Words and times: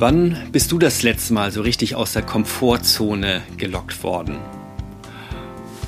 Wann 0.00 0.34
bist 0.50 0.72
du 0.72 0.78
das 0.78 1.02
letzte 1.02 1.34
Mal 1.34 1.50
so 1.50 1.60
richtig 1.60 1.94
aus 1.94 2.14
der 2.14 2.22
Komfortzone 2.22 3.42
gelockt 3.58 4.02
worden? 4.02 4.38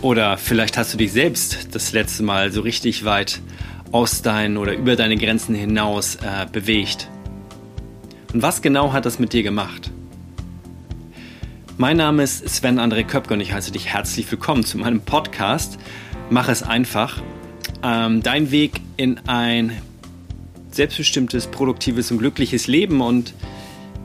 Oder 0.02 0.36
vielleicht 0.36 0.76
hast 0.76 0.92
du 0.92 0.98
dich 0.98 1.12
selbst 1.12 1.74
das 1.74 1.92
letzte 1.92 2.22
Mal 2.22 2.52
so 2.52 2.60
richtig 2.60 3.06
weit 3.06 3.40
aus 3.90 4.20
deinen 4.20 4.58
oder 4.58 4.74
über 4.74 4.96
deine 4.96 5.16
Grenzen 5.16 5.54
hinaus 5.54 6.16
äh, 6.16 6.44
bewegt. 6.52 7.08
Und 8.34 8.42
was 8.42 8.60
genau 8.60 8.92
hat 8.92 9.06
das 9.06 9.18
mit 9.18 9.32
dir 9.32 9.42
gemacht? 9.42 9.90
Mein 11.78 11.96
Name 11.96 12.22
ist 12.22 12.46
Sven 12.46 12.78
André 12.78 13.04
Köpke 13.04 13.32
und 13.32 13.40
ich 13.40 13.54
heiße 13.54 13.72
dich 13.72 13.86
herzlich 13.86 14.30
willkommen 14.30 14.62
zu 14.66 14.76
meinem 14.76 15.00
Podcast 15.00 15.78
Mach 16.28 16.50
es 16.50 16.62
einfach. 16.62 17.22
Ähm, 17.82 18.22
dein 18.22 18.50
Weg 18.50 18.78
in 18.98 19.20
ein 19.26 19.72
selbstbestimmtes, 20.70 21.46
produktives 21.46 22.10
und 22.10 22.18
glückliches 22.18 22.66
Leben 22.66 23.00
und 23.00 23.32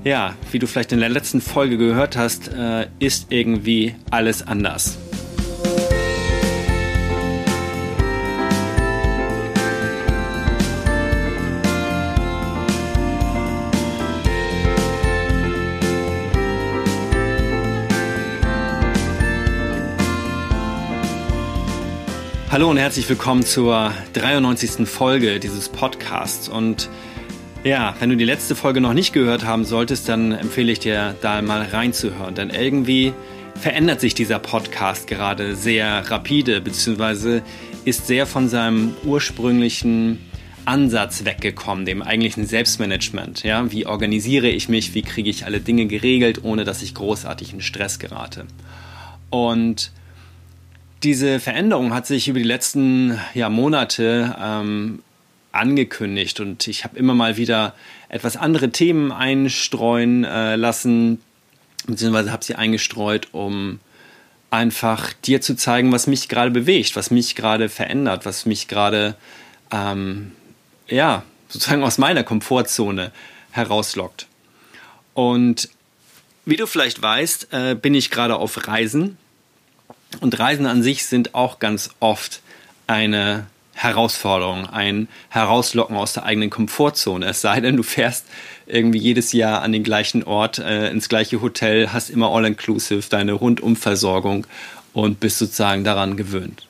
ja, 0.08 0.36
wie 0.52 0.60
du 0.60 0.68
vielleicht 0.68 0.94
in 0.94 1.02
der 1.02 1.10
letzten 1.10 1.42
Folge 1.42 1.78
gehört 1.78 2.16
hast, 2.16 2.48
äh, 2.48 2.88
ist 3.00 3.28
irgendwie 3.30 3.94
alles 4.10 4.48
anders. 4.48 4.98
Hallo 22.50 22.72
und 22.72 22.78
herzlich 22.78 23.08
willkommen 23.10 23.44
zur 23.44 23.92
93. 24.14 24.88
Folge 24.88 25.42
dieses 25.42 25.68
Podcasts. 25.68 26.48
Und 26.48 26.90
ja, 27.68 27.96
wenn 28.00 28.10
du 28.10 28.16
die 28.16 28.26
letzte 28.26 28.56
Folge 28.56 28.80
noch 28.80 28.94
nicht 28.94 29.14
gehört 29.14 29.46
haben 29.46 29.66
solltest, 29.66 30.08
dann 30.08 30.32
empfehle 30.32 30.72
ich 30.72 30.80
dir 30.80 31.16
da 31.22 31.42
mal 31.42 31.62
reinzuhören. 31.62 32.34
Denn 32.34 32.50
irgendwie 32.50 33.14
verändert 33.56 34.00
sich 34.00 34.14
dieser 34.14 34.40
Podcast 34.40 35.08
gerade 35.08 35.56
sehr 35.56 36.10
rapide, 36.10 36.62
beziehungsweise 36.62 37.44
ist 37.84 38.08
sehr 38.08 38.26
von 38.26 38.48
seinem 38.48 38.94
ursprünglichen 39.04 40.20
Ansatz 40.64 41.26
weggekommen, 41.26 41.86
dem 41.86 42.02
eigentlichen 42.02 42.46
Selbstmanagement. 42.46 43.44
Ja, 43.44 43.70
wie 43.72 43.86
organisiere 43.86 44.48
ich 44.48 44.70
mich, 44.70 44.94
wie 44.94 45.02
kriege 45.02 45.30
ich 45.30 45.46
alle 45.46 45.60
Dinge 45.60 45.88
geregelt, 45.88 46.44
ohne 46.44 46.64
dass 46.64 46.82
ich 46.82 46.94
großartig 46.94 47.54
in 47.54 47.62
Stress 47.62 48.00
gerate. 48.00 48.46
Und 49.30 49.92
diese 51.04 51.40
Veränderung 51.40 51.94
hat 51.94 52.08
sich 52.08 52.28
über 52.28 52.40
die 52.40 52.46
letzten 52.46 53.20
ja, 53.34 53.50
Monate 53.50 54.36
ähm, 54.42 55.00
angekündigt 55.58 56.40
und 56.40 56.68
ich 56.68 56.84
habe 56.84 56.98
immer 56.98 57.14
mal 57.14 57.38
wieder 57.38 57.76
etwas 58.10 58.38
andere 58.38 58.70
Themen 58.70 59.12
einstreuen 59.12 60.24
äh, 60.24 60.56
lassen, 60.56 61.22
beziehungsweise 61.86 62.32
habe 62.32 62.44
sie 62.44 62.56
eingestreut, 62.56 63.30
um 63.34 63.80
einfach 64.50 65.14
dir 65.14 65.42
zu 65.42 65.56
zeigen, 65.56 65.92
was 65.92 66.08
mich 66.08 66.30
gerade 66.30 66.52
bewegt, 66.52 66.96
was 66.96 67.12
mich 67.12 67.36
gerade 67.36 67.70
verändert, 67.70 68.26
was 68.26 68.46
mich 68.46 68.68
gerade, 68.68 69.16
ähm, 69.72 70.32
ja, 70.88 71.24
sozusagen 71.50 71.84
aus 71.84 71.98
meiner 71.98 72.24
Komfortzone 72.24 73.12
herauslockt. 73.52 74.28
Und 75.14 75.70
wie 76.46 76.56
du 76.56 76.66
vielleicht 76.66 77.02
weißt, 77.02 77.48
äh, 77.52 77.76
bin 77.76 77.94
ich 77.94 78.10
gerade 78.10 78.38
auf 78.38 78.68
Reisen. 78.68 79.18
Und 80.22 80.40
Reisen 80.40 80.66
an 80.66 80.84
sich 80.84 81.06
sind 81.06 81.36
auch 81.36 81.60
ganz 81.60 81.90
oft 82.00 82.42
eine 82.88 83.48
Herausforderung, 83.78 84.66
ein 84.66 85.08
Herauslocken 85.30 85.96
aus 85.96 86.14
der 86.14 86.24
eigenen 86.24 86.50
Komfortzone. 86.50 87.28
Es 87.28 87.42
sei 87.42 87.62
denn, 87.62 87.78
du 87.78 87.84
fährst 87.84 88.26
irgendwie 88.66 88.98
jedes 88.98 89.34
Jahr 89.34 89.62
an 89.62 89.72
den 89.72 89.84
gleichen 89.84 90.24
Ort, 90.24 90.58
äh, 90.58 90.90
ins 90.90 91.10
gleiche 91.10 91.42
Hotel, 91.42 91.94
hast 91.94 92.10
immer 92.10 92.32
All-Inclusive, 92.32 93.08
deine 93.08 93.34
Rundumversorgung 93.34 94.48
und 94.94 95.20
bist 95.20 95.38
sozusagen 95.38 95.84
daran 95.84 96.18
gewöhnt. 96.18 96.66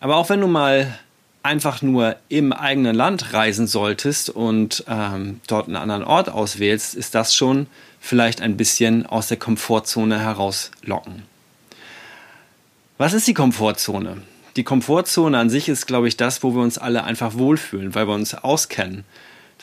Aber 0.00 0.16
auch 0.16 0.28
wenn 0.28 0.42
du 0.42 0.46
mal 0.46 0.98
einfach 1.42 1.80
nur 1.80 2.16
im 2.28 2.52
eigenen 2.52 2.94
Land 2.94 3.32
reisen 3.32 3.66
solltest 3.66 4.28
und 4.28 4.84
ähm, 4.88 5.40
dort 5.46 5.68
einen 5.68 5.76
anderen 5.76 6.04
Ort 6.04 6.28
auswählst, 6.28 6.94
ist 6.94 7.14
das 7.14 7.34
schon 7.34 7.66
vielleicht 7.98 8.42
ein 8.42 8.58
bisschen 8.58 9.06
aus 9.06 9.28
der 9.28 9.38
Komfortzone 9.38 10.20
herauslocken. 10.20 11.22
Was 12.98 13.14
ist 13.14 13.26
die 13.26 13.34
Komfortzone? 13.34 14.18
Die 14.58 14.64
Komfortzone 14.64 15.38
an 15.38 15.50
sich 15.50 15.68
ist, 15.68 15.86
glaube 15.86 16.08
ich, 16.08 16.16
das, 16.16 16.42
wo 16.42 16.52
wir 16.52 16.62
uns 16.62 16.78
alle 16.78 17.04
einfach 17.04 17.34
wohlfühlen, 17.34 17.94
weil 17.94 18.08
wir 18.08 18.14
uns 18.14 18.34
auskennen. 18.34 19.04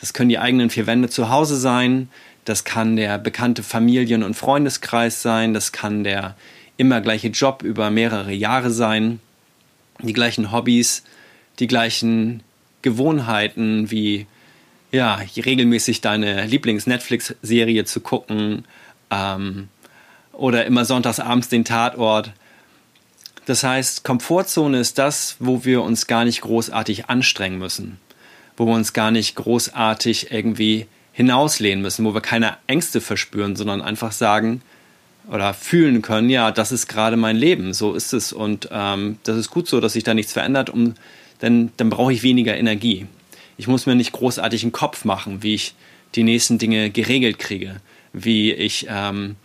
Das 0.00 0.14
können 0.14 0.30
die 0.30 0.38
eigenen 0.38 0.70
vier 0.70 0.86
Wände 0.86 1.10
zu 1.10 1.28
Hause 1.28 1.56
sein, 1.56 2.08
das 2.46 2.64
kann 2.64 2.96
der 2.96 3.18
bekannte 3.18 3.62
Familien- 3.62 4.22
und 4.22 4.34
Freundeskreis 4.34 5.20
sein, 5.20 5.52
das 5.52 5.72
kann 5.72 6.02
der 6.02 6.34
immer 6.78 7.02
gleiche 7.02 7.28
Job 7.28 7.62
über 7.62 7.90
mehrere 7.90 8.32
Jahre 8.32 8.70
sein, 8.70 9.20
die 10.00 10.14
gleichen 10.14 10.50
Hobbys, 10.50 11.02
die 11.58 11.66
gleichen 11.66 12.42
Gewohnheiten 12.80 13.90
wie 13.90 14.26
ja, 14.92 15.16
regelmäßig 15.36 16.00
deine 16.00 16.46
Lieblings-Netflix-Serie 16.46 17.84
zu 17.84 18.00
gucken 18.00 18.64
ähm, 19.10 19.68
oder 20.32 20.64
immer 20.64 20.86
sonntags 20.86 21.20
abends 21.20 21.50
den 21.50 21.66
Tatort. 21.66 22.32
Das 23.46 23.62
heißt, 23.62 24.02
Komfortzone 24.02 24.78
ist 24.78 24.98
das, 24.98 25.36
wo 25.38 25.64
wir 25.64 25.82
uns 25.82 26.08
gar 26.08 26.24
nicht 26.24 26.40
großartig 26.42 27.06
anstrengen 27.06 27.58
müssen, 27.58 27.98
wo 28.56 28.66
wir 28.66 28.74
uns 28.74 28.92
gar 28.92 29.12
nicht 29.12 29.36
großartig 29.36 30.32
irgendwie 30.32 30.86
hinauslehnen 31.12 31.80
müssen, 31.80 32.04
wo 32.04 32.12
wir 32.12 32.20
keine 32.20 32.58
Ängste 32.66 33.00
verspüren, 33.00 33.56
sondern 33.56 33.80
einfach 33.80 34.12
sagen 34.12 34.62
oder 35.30 35.54
fühlen 35.54 36.02
können, 36.02 36.28
ja, 36.28 36.50
das 36.50 36.72
ist 36.72 36.88
gerade 36.88 37.16
mein 37.16 37.36
Leben, 37.36 37.72
so 37.72 37.94
ist 37.94 38.12
es. 38.12 38.32
Und 38.32 38.68
ähm, 38.72 39.18
das 39.22 39.36
ist 39.36 39.50
gut 39.50 39.68
so, 39.68 39.80
dass 39.80 39.94
sich 39.94 40.04
da 40.04 40.12
nichts 40.12 40.32
verändert, 40.32 40.68
um, 40.68 40.94
denn 41.40 41.70
dann 41.76 41.88
brauche 41.88 42.12
ich 42.12 42.22
weniger 42.22 42.56
Energie. 42.56 43.06
Ich 43.56 43.68
muss 43.68 43.86
mir 43.86 43.94
nicht 43.94 44.12
großartig 44.12 44.62
einen 44.62 44.72
Kopf 44.72 45.04
machen, 45.04 45.42
wie 45.42 45.54
ich 45.54 45.74
die 46.14 46.22
nächsten 46.24 46.58
Dinge 46.58 46.90
geregelt 46.90 47.38
kriege, 47.38 47.76
wie 48.12 48.52
ich 48.52 48.86
ähm, 48.88 49.36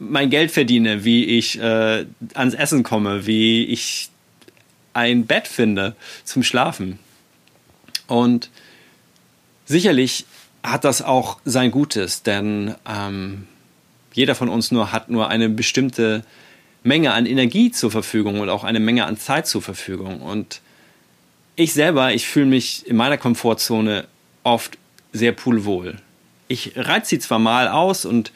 mein 0.00 0.30
Geld 0.30 0.50
verdiene, 0.50 1.04
wie 1.04 1.24
ich 1.24 1.60
äh, 1.60 2.06
ans 2.34 2.54
Essen 2.54 2.82
komme, 2.82 3.26
wie 3.26 3.64
ich 3.66 4.08
ein 4.94 5.26
Bett 5.26 5.46
finde 5.46 5.94
zum 6.24 6.42
Schlafen. 6.42 6.98
Und 8.06 8.50
sicherlich 9.66 10.24
hat 10.62 10.84
das 10.84 11.02
auch 11.02 11.38
sein 11.44 11.70
Gutes, 11.70 12.22
denn 12.22 12.74
ähm, 12.88 13.46
jeder 14.12 14.34
von 14.34 14.48
uns 14.48 14.72
nur 14.72 14.90
hat 14.90 15.10
nur 15.10 15.28
eine 15.28 15.48
bestimmte 15.48 16.24
Menge 16.82 17.12
an 17.12 17.26
Energie 17.26 17.70
zur 17.70 17.90
Verfügung 17.90 18.40
und 18.40 18.48
auch 18.48 18.64
eine 18.64 18.80
Menge 18.80 19.04
an 19.04 19.18
Zeit 19.18 19.46
zur 19.46 19.62
Verfügung. 19.62 20.22
Und 20.22 20.60
ich 21.56 21.74
selber, 21.74 22.12
ich 22.14 22.26
fühle 22.26 22.46
mich 22.46 22.86
in 22.86 22.96
meiner 22.96 23.18
Komfortzone 23.18 24.06
oft 24.44 24.78
sehr 25.12 25.32
poolwohl. 25.32 25.98
Ich 26.48 26.72
reize 26.74 27.10
sie 27.10 27.18
zwar 27.18 27.38
mal 27.38 27.68
aus 27.68 28.04
und 28.04 28.32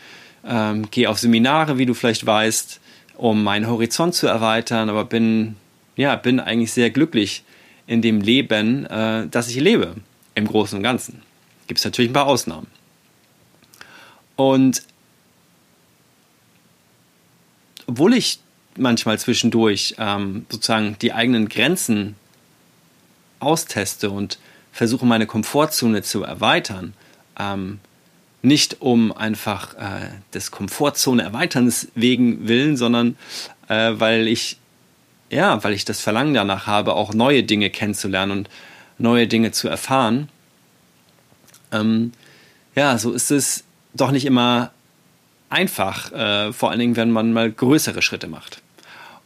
ähm, 0.47 0.91
gehe 0.91 1.09
auf 1.09 1.19
Seminare, 1.19 1.78
wie 1.78 1.87
du 1.87 1.94
vielleicht 1.94 2.27
weißt, 2.27 2.81
um 3.16 3.43
meinen 3.43 3.69
Horizont 3.69 4.15
zu 4.15 4.27
erweitern, 4.27 4.91
aber 4.91 5.05
bin, 5.05 5.56
ja, 5.97 6.16
bin 6.16 6.41
eigentlich 6.41 6.72
sehr 6.72 6.91
glücklich 6.91 7.44
in 7.87 8.03
dem 8.03 8.21
Leben, 8.21 8.87
äh, 8.87 9.28
das 9.28 9.49
ich 9.49 9.56
lebe, 9.56 9.97
im 10.34 10.47
Großen 10.47 10.77
und 10.77 10.82
Ganzen. 10.82 11.22
Gibt 11.66 11.78
es 11.78 11.84
natürlich 11.84 12.10
ein 12.10 12.15
paar 12.15 12.27
Ausnahmen. 12.27 12.66
Und 14.37 14.82
obwohl 17.87 18.15
ich 18.15 18.41
manchmal 18.76 19.19
zwischendurch 19.19 19.94
ähm, 19.99 20.47
sozusagen 20.49 20.97
die 21.00 21.12
eigenen 21.12 21.49
Grenzen 21.49 22.17
austeste 23.38 24.11
und 24.11 24.38
versuche, 24.73 25.06
meine 25.06 25.26
Komfortzone 25.26 26.02
zu 26.02 26.25
erweitern, 26.25 26.94
ähm, 27.38 27.79
nicht 28.44 28.81
um 28.81 29.11
einfach 29.12 29.75
äh, 29.75 30.08
des 30.32 30.50
Komfortzone 30.50 31.23
erweiterns 31.23 31.88
wegen 31.94 32.46
willen, 32.46 32.76
sondern 32.76 33.17
äh, 33.69 33.93
weil 33.94 34.29
ich 34.29 34.58
ja, 35.31 35.62
weil 35.64 35.73
ich 35.73 35.85
das 35.85 36.00
Verlangen 36.00 36.35
danach 36.35 36.67
habe, 36.67 36.94
auch 36.94 37.12
neue 37.12 37.43
Dinge 37.43 37.70
kennenzulernen 37.70 38.32
und 38.32 38.50
neue 38.99 39.26
Dinge 39.26 39.50
zu 39.50 39.69
erfahren. 39.69 40.29
Ähm, 41.73 42.12
ja, 42.76 42.96
so 42.99 43.12
ist 43.12 43.31
es 43.31 43.64
doch 43.94 44.11
nicht 44.11 44.26
immer 44.26 44.70
einfach, 45.49 46.12
äh, 46.12 46.52
vor 46.52 46.70
allen 46.70 46.81
Dingen, 46.81 46.97
wenn 46.97 47.11
man 47.11 47.32
mal 47.32 47.50
größere 47.50 48.02
Schritte 48.02 48.29
macht. 48.29 48.62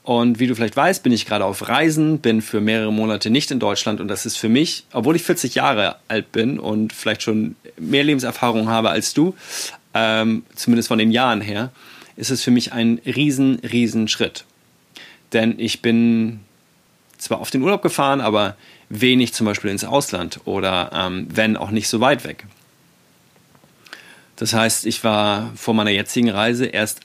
Und 0.08 0.38
wie 0.38 0.46
du 0.46 0.54
vielleicht 0.54 0.74
weißt, 0.74 1.02
bin 1.02 1.12
ich 1.12 1.26
gerade 1.26 1.44
auf 1.44 1.68
Reisen, 1.68 2.20
bin 2.20 2.40
für 2.40 2.62
mehrere 2.62 2.90
Monate 2.90 3.28
nicht 3.28 3.50
in 3.50 3.60
Deutschland 3.60 4.00
und 4.00 4.08
das 4.08 4.24
ist 4.24 4.38
für 4.38 4.48
mich, 4.48 4.84
obwohl 4.94 5.16
ich 5.16 5.22
40 5.22 5.54
Jahre 5.54 5.96
alt 6.08 6.32
bin 6.32 6.58
und 6.58 6.94
vielleicht 6.94 7.22
schon 7.22 7.56
mehr 7.78 8.04
Lebenserfahrung 8.04 8.70
habe 8.70 8.88
als 8.88 9.12
du, 9.12 9.34
ähm, 9.92 10.44
zumindest 10.54 10.88
von 10.88 10.98
den 10.98 11.10
Jahren 11.10 11.42
her, 11.42 11.72
ist 12.16 12.30
es 12.30 12.42
für 12.42 12.50
mich 12.50 12.72
ein 12.72 13.02
riesen, 13.04 13.56
riesen 13.56 14.08
Schritt. 14.08 14.46
Denn 15.34 15.56
ich 15.58 15.82
bin 15.82 16.40
zwar 17.18 17.40
auf 17.40 17.50
den 17.50 17.60
Urlaub 17.60 17.82
gefahren, 17.82 18.22
aber 18.22 18.56
wenig 18.88 19.34
zum 19.34 19.44
Beispiel 19.44 19.70
ins 19.70 19.84
Ausland 19.84 20.40
oder 20.46 20.90
ähm, 20.94 21.26
wenn 21.28 21.54
auch 21.58 21.70
nicht 21.70 21.88
so 21.88 22.00
weit 22.00 22.24
weg. 22.24 22.46
Das 24.36 24.54
heißt, 24.54 24.86
ich 24.86 25.04
war 25.04 25.52
vor 25.54 25.74
meiner 25.74 25.90
jetzigen 25.90 26.30
Reise 26.30 26.64
erst 26.64 27.00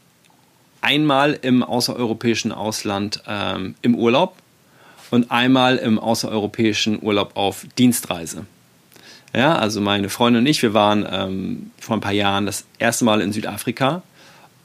einmal 0.83 1.39
im 1.41 1.63
außereuropäischen 1.63 2.51
Ausland 2.51 3.23
ähm, 3.27 3.75
im 3.81 3.95
Urlaub 3.95 4.35
und 5.11 5.31
einmal 5.31 5.77
im 5.77 5.99
außereuropäischen 5.99 7.01
Urlaub 7.01 7.31
auf 7.35 7.65
Dienstreise. 7.77 8.45
Ja, 9.35 9.55
also 9.55 9.81
meine 9.81 10.09
Freundin 10.09 10.43
und 10.43 10.47
ich, 10.47 10.61
wir 10.61 10.73
waren 10.73 11.07
ähm, 11.09 11.71
vor 11.79 11.97
ein 11.97 12.01
paar 12.01 12.11
Jahren 12.11 12.45
das 12.45 12.65
erste 12.77 13.05
Mal 13.05 13.21
in 13.21 13.31
Südafrika 13.31 14.03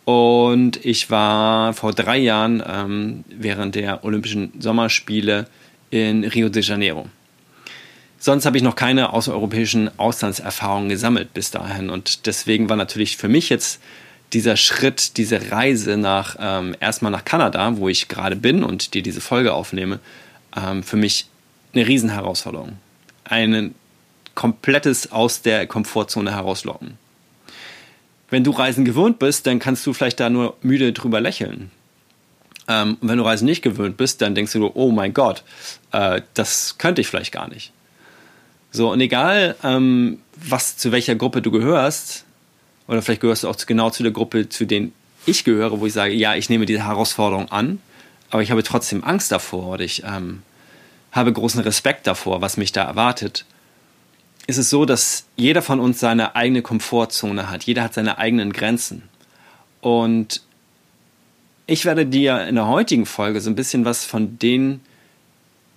und 0.05 0.85
ich 0.85 1.11
war 1.11 1.73
vor 1.73 1.93
drei 1.93 2.19
Jahren 2.19 2.62
ähm, 2.67 3.25
während 3.29 3.75
der 3.75 4.05
Olympischen 4.05 4.53
Sommerspiele 4.59 5.47
in 5.91 6.25
Rio 6.25 6.49
de 6.49 6.62
Janeiro. 6.62 7.06
Sonst 8.19 8.47
habe 8.47 8.56
ich 8.56 8.62
noch 8.62 8.75
keine 8.75 9.12
außereuropäischen 9.12 9.91
Auslandserfahrungen 9.99 10.88
gesammelt 10.88 11.32
bis 11.35 11.50
dahin. 11.50 11.88
Und 11.88 12.26
deswegen 12.26 12.69
war 12.69 12.76
natürlich 12.76 13.17
für 13.17 13.29
mich 13.29 13.49
jetzt 13.49 13.81
dieser 14.33 14.57
Schritt, 14.57 15.17
diese 15.17 15.51
Reise 15.51 15.97
nach 15.97 16.37
ähm, 16.39 16.77
erstmal 16.81 17.13
nach 17.13 17.25
Kanada, 17.25 17.77
wo 17.77 17.89
ich 17.89 18.09
gerade 18.09 18.37
bin 18.37 18.63
und 18.63 18.95
dir 18.95 19.03
diese 19.03 19.21
Folge 19.21 19.55
aufnehme, 19.55 20.01
ähm, 20.57 20.83
für 20.83 20.97
mich 20.97 21.27
eine 21.73 21.87
Riesenherausforderung. 21.87 22.79
Ein 23.25 23.75
komplettes 24.35 25.11
aus 25.11 25.43
der 25.43 25.67
Komfortzone 25.67 26.31
herauslocken. 26.31 26.99
Wenn 28.31 28.45
du 28.45 28.51
Reisen 28.51 28.85
gewöhnt 28.85 29.19
bist, 29.19 29.47
dann 29.47 29.59
kannst 29.59 29.87
du 29.87 29.93
vielleicht 29.93 30.21
da 30.21 30.29
nur 30.29 30.57
müde 30.63 30.93
drüber 30.93 31.21
lächeln. 31.21 31.71
Ähm, 32.69 32.99
und 33.01 33.09
wenn 33.09 33.19
du 33.19 33.25
Reisen 33.25 33.47
nicht 33.47 33.63
gewöhnt 33.63 33.97
bist, 33.97 34.21
dann 34.21 34.35
denkst 34.35 34.53
du, 34.53 34.71
oh 34.75 34.91
mein 34.91 35.15
Gott, 35.15 35.43
äh, 35.93 36.21
das 36.35 36.77
könnte 36.79 37.01
ich 37.01 37.09
vielleicht 37.09 37.33
gar 37.33 37.49
nicht. 37.49 37.73
So, 38.71 38.93
und 38.93 39.01
egal, 39.01 39.57
ähm, 39.65 40.21
was 40.37 40.77
zu 40.77 40.93
welcher 40.93 41.15
Gruppe 41.15 41.41
du 41.41 41.51
gehörst, 41.51 42.27
oder 42.88 43.02
vielleicht 43.02 43.20
gehörst 43.20 43.44
du 43.44 43.49
auch 43.49 43.56
genau 43.67 43.90
zu 43.90 44.02
der 44.02 44.12
Gruppe, 44.12 44.49
zu 44.49 44.67
denen 44.67 44.93
ich 45.26 45.44
gehöre, 45.44 45.79
wo 45.79 45.87
ich 45.87 45.93
sage, 45.93 46.14
ja, 46.14 46.35
ich 46.35 46.49
nehme 46.49 46.67
diese 46.67 46.85
Herausforderung 46.85 47.50
an, 47.52 47.81
aber 48.31 48.43
ich 48.43 48.50
habe 48.50 48.62
trotzdem 48.62 49.05
Angst 49.05 49.31
davor 49.31 49.75
oder 49.75 49.85
ich 49.85 50.02
ähm, 50.05 50.43
habe 51.12 51.32
großen 51.32 51.61
Respekt 51.61 52.06
davor, 52.06 52.40
was 52.40 52.56
mich 52.56 52.73
da 52.73 52.85
erwartet. 52.85 53.44
Ist 54.46 54.56
es 54.56 54.70
so, 54.70 54.87
dass 54.87 55.26
jeder 55.37 55.61
von 55.61 55.79
uns 55.79 56.00
seine 56.00 56.35
eigene 56.35 56.62
Komfortzone 56.62 57.50
hat. 57.50 57.64
Jeder 57.64 57.85
hat 57.85 57.94
seine 57.94 58.17
eigenen 58.17 58.55
Grenzen. 58.55 59.02
Und 59.82 60.41
ich 61.67 61.84
werde 61.84 62.06
dir 62.06 62.46
in 62.46 62.55
der 62.55 62.67
heutigen 62.67 63.05
Folge 63.05 63.43
so 63.43 63.50
ein 63.50 63.55
bisschen 63.55 63.84
was 63.84 64.06
von 64.06 64.38
den 64.38 64.81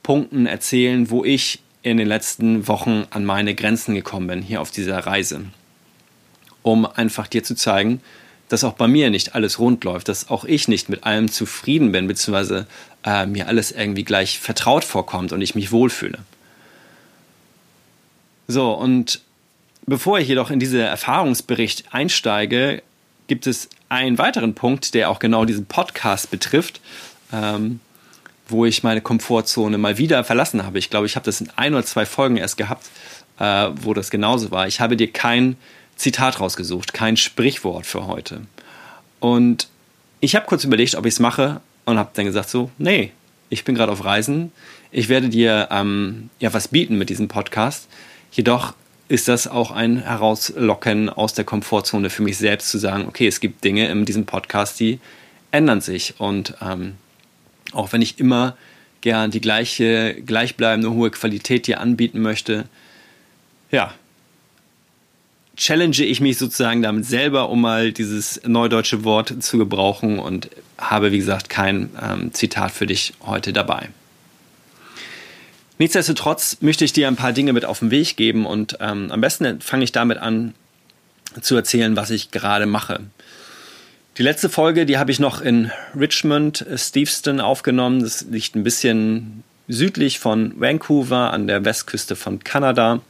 Punkten 0.03 0.45
erzählen, 0.45 1.09
wo 1.09 1.25
ich 1.25 1.59
in 1.83 1.97
den 1.97 2.07
letzten 2.07 2.67
Wochen 2.69 3.05
an 3.09 3.25
meine 3.25 3.55
Grenzen 3.55 3.93
gekommen 3.93 4.27
bin, 4.27 4.41
hier 4.41 4.61
auf 4.61 4.71
dieser 4.71 4.99
Reise. 4.99 5.41
Um 6.63 6.85
einfach 6.85 7.27
dir 7.27 7.43
zu 7.43 7.55
zeigen, 7.55 8.01
dass 8.49 8.63
auch 8.63 8.73
bei 8.73 8.87
mir 8.87 9.09
nicht 9.09 9.33
alles 9.33 9.59
rund 9.59 9.83
läuft, 9.83 10.09
dass 10.09 10.29
auch 10.29 10.43
ich 10.43 10.67
nicht 10.67 10.89
mit 10.89 11.03
allem 11.05 11.31
zufrieden 11.31 11.91
bin, 11.91 12.07
beziehungsweise 12.07 12.67
äh, 13.03 13.25
mir 13.25 13.47
alles 13.47 13.71
irgendwie 13.71 14.03
gleich 14.03 14.39
vertraut 14.39 14.83
vorkommt 14.83 15.31
und 15.31 15.41
ich 15.41 15.55
mich 15.55 15.71
wohlfühle. 15.71 16.19
So, 18.47 18.73
und 18.73 19.21
bevor 19.85 20.19
ich 20.19 20.27
jedoch 20.27 20.51
in 20.51 20.59
diesen 20.59 20.81
Erfahrungsbericht 20.81 21.85
einsteige, 21.91 22.83
gibt 23.27 23.47
es 23.47 23.69
einen 23.87 24.17
weiteren 24.17 24.53
Punkt, 24.53 24.93
der 24.93 25.09
auch 25.09 25.19
genau 25.19 25.45
diesen 25.45 25.65
Podcast 25.65 26.29
betrifft. 26.29 26.81
Ähm, 27.31 27.79
wo 28.51 28.65
ich 28.65 28.83
meine 28.83 29.01
Komfortzone 29.01 29.77
mal 29.77 29.97
wieder 29.97 30.23
verlassen 30.23 30.63
habe. 30.63 30.77
Ich 30.77 30.89
glaube, 30.89 31.05
ich 31.05 31.15
habe 31.15 31.25
das 31.25 31.41
in 31.41 31.49
ein 31.55 31.73
oder 31.73 31.85
zwei 31.85 32.05
Folgen 32.05 32.37
erst 32.37 32.57
gehabt, 32.57 32.89
äh, 33.39 33.69
wo 33.81 33.93
das 33.93 34.11
genauso 34.11 34.51
war. 34.51 34.67
Ich 34.67 34.79
habe 34.79 34.97
dir 34.97 35.11
kein 35.11 35.57
Zitat 36.01 36.39
rausgesucht, 36.39 36.93
kein 36.93 37.17
Sprichwort 37.17 37.85
für 37.85 38.07
heute. 38.07 38.41
Und 39.19 39.67
ich 40.19 40.35
habe 40.35 40.45
kurz 40.45 40.63
überlegt, 40.63 40.95
ob 40.95 41.05
ich 41.05 41.13
es 41.13 41.19
mache 41.19 41.61
und 41.85 41.97
habe 41.97 42.09
dann 42.13 42.25
gesagt 42.25 42.49
so, 42.49 42.71
nee, 42.77 43.11
ich 43.49 43.63
bin 43.63 43.75
gerade 43.75 43.91
auf 43.91 44.03
Reisen. 44.03 44.51
Ich 44.91 45.09
werde 45.09 45.29
dir 45.29 45.69
ähm, 45.71 46.29
ja 46.39 46.53
was 46.53 46.67
bieten 46.69 46.97
mit 46.97 47.09
diesem 47.09 47.27
Podcast. 47.27 47.87
Jedoch 48.31 48.73
ist 49.09 49.27
das 49.27 49.47
auch 49.47 49.71
ein 49.71 49.97
Herauslocken 49.97 51.09
aus 51.09 51.33
der 51.33 51.43
Komfortzone 51.43 52.09
für 52.09 52.23
mich 52.23 52.37
selbst 52.37 52.69
zu 52.69 52.77
sagen, 52.77 53.07
okay, 53.07 53.27
es 53.27 53.39
gibt 53.39 53.63
Dinge 53.63 53.89
in 53.89 54.05
diesem 54.05 54.25
Podcast, 54.25 54.79
die 54.79 54.99
ändern 55.51 55.81
sich 55.81 56.15
und 56.17 56.55
ähm, 56.61 56.95
auch 57.73 57.91
wenn 57.91 58.01
ich 58.01 58.19
immer 58.19 58.55
gern 59.01 59.31
die 59.31 59.41
gleiche, 59.41 60.15
gleichbleibende 60.25 60.91
hohe 60.91 61.11
Qualität 61.11 61.67
dir 61.67 61.81
anbieten 61.81 62.21
möchte, 62.21 62.65
ja, 63.69 63.93
challenge 65.61 66.03
ich 66.03 66.19
mich 66.21 66.39
sozusagen 66.39 66.81
damit 66.81 67.05
selber, 67.05 67.49
um 67.49 67.61
mal 67.61 67.91
dieses 67.91 68.41
neudeutsche 68.47 69.03
Wort 69.03 69.43
zu 69.43 69.59
gebrauchen 69.59 70.17
und 70.17 70.49
habe, 70.79 71.11
wie 71.11 71.19
gesagt, 71.19 71.49
kein 71.49 71.91
ähm, 72.01 72.33
Zitat 72.33 72.71
für 72.71 72.87
dich 72.87 73.13
heute 73.21 73.53
dabei. 73.53 73.89
Nichtsdestotrotz 75.77 76.57
möchte 76.61 76.83
ich 76.83 76.93
dir 76.93 77.07
ein 77.07 77.15
paar 77.15 77.31
Dinge 77.31 77.53
mit 77.53 77.65
auf 77.65 77.79
den 77.79 77.91
Weg 77.91 78.17
geben 78.17 78.47
und 78.47 78.77
ähm, 78.79 79.11
am 79.11 79.21
besten 79.21 79.61
fange 79.61 79.83
ich 79.83 79.91
damit 79.91 80.17
an 80.17 80.55
zu 81.41 81.55
erzählen, 81.55 81.95
was 81.95 82.09
ich 82.09 82.31
gerade 82.31 82.65
mache. 82.65 83.01
Die 84.17 84.23
letzte 84.23 84.49
Folge, 84.49 84.87
die 84.87 84.97
habe 84.97 85.11
ich 85.11 85.19
noch 85.19 85.41
in 85.41 85.71
Richmond, 85.97 86.61
äh, 86.61 86.77
Steveston 86.77 87.39
aufgenommen. 87.39 88.01
Das 88.01 88.25
liegt 88.29 88.55
ein 88.55 88.63
bisschen 88.63 89.43
südlich 89.67 90.17
von 90.17 90.59
Vancouver 90.59 91.31
an 91.31 91.45
der 91.45 91.63
Westküste 91.63 92.15
von 92.15 92.43
Kanada. 92.43 93.01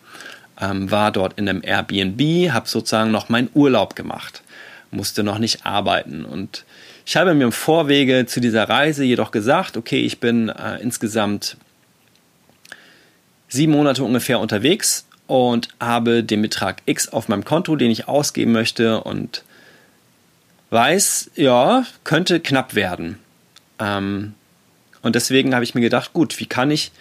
Ähm, 0.61 0.91
war 0.91 1.11
dort 1.11 1.39
in 1.39 1.49
einem 1.49 1.63
Airbnb, 1.63 2.51
habe 2.51 2.69
sozusagen 2.69 3.11
noch 3.11 3.29
meinen 3.29 3.49
Urlaub 3.53 3.95
gemacht, 3.95 4.43
musste 4.91 5.23
noch 5.23 5.39
nicht 5.39 5.65
arbeiten. 5.65 6.23
Und 6.23 6.65
ich 7.05 7.17
habe 7.17 7.33
mir 7.33 7.45
im 7.45 7.51
Vorwege 7.51 8.25
zu 8.27 8.39
dieser 8.39 8.69
Reise 8.69 9.03
jedoch 9.03 9.31
gesagt, 9.31 9.75
okay, 9.75 10.01
ich 10.01 10.19
bin 10.19 10.49
äh, 10.49 10.77
insgesamt 10.81 11.57
sieben 13.49 13.73
Monate 13.73 14.03
ungefähr 14.03 14.39
unterwegs 14.39 15.05
und 15.27 15.69
habe 15.79 16.23
den 16.23 16.41
Betrag 16.41 16.81
X 16.85 17.09
auf 17.09 17.27
meinem 17.27 17.43
Konto, 17.43 17.75
den 17.75 17.91
ich 17.91 18.07
ausgeben 18.07 18.51
möchte 18.51 19.01
und 19.01 19.43
weiß, 20.69 21.31
ja, 21.35 21.85
könnte 22.03 22.39
knapp 22.39 22.75
werden. 22.75 23.17
Ähm, 23.79 24.33
und 25.01 25.15
deswegen 25.15 25.53
habe 25.53 25.63
ich 25.63 25.75
mir 25.75 25.81
gedacht, 25.81 26.13
gut, 26.13 26.39
wie 26.39 26.45
kann 26.45 26.71
ich 26.71 26.91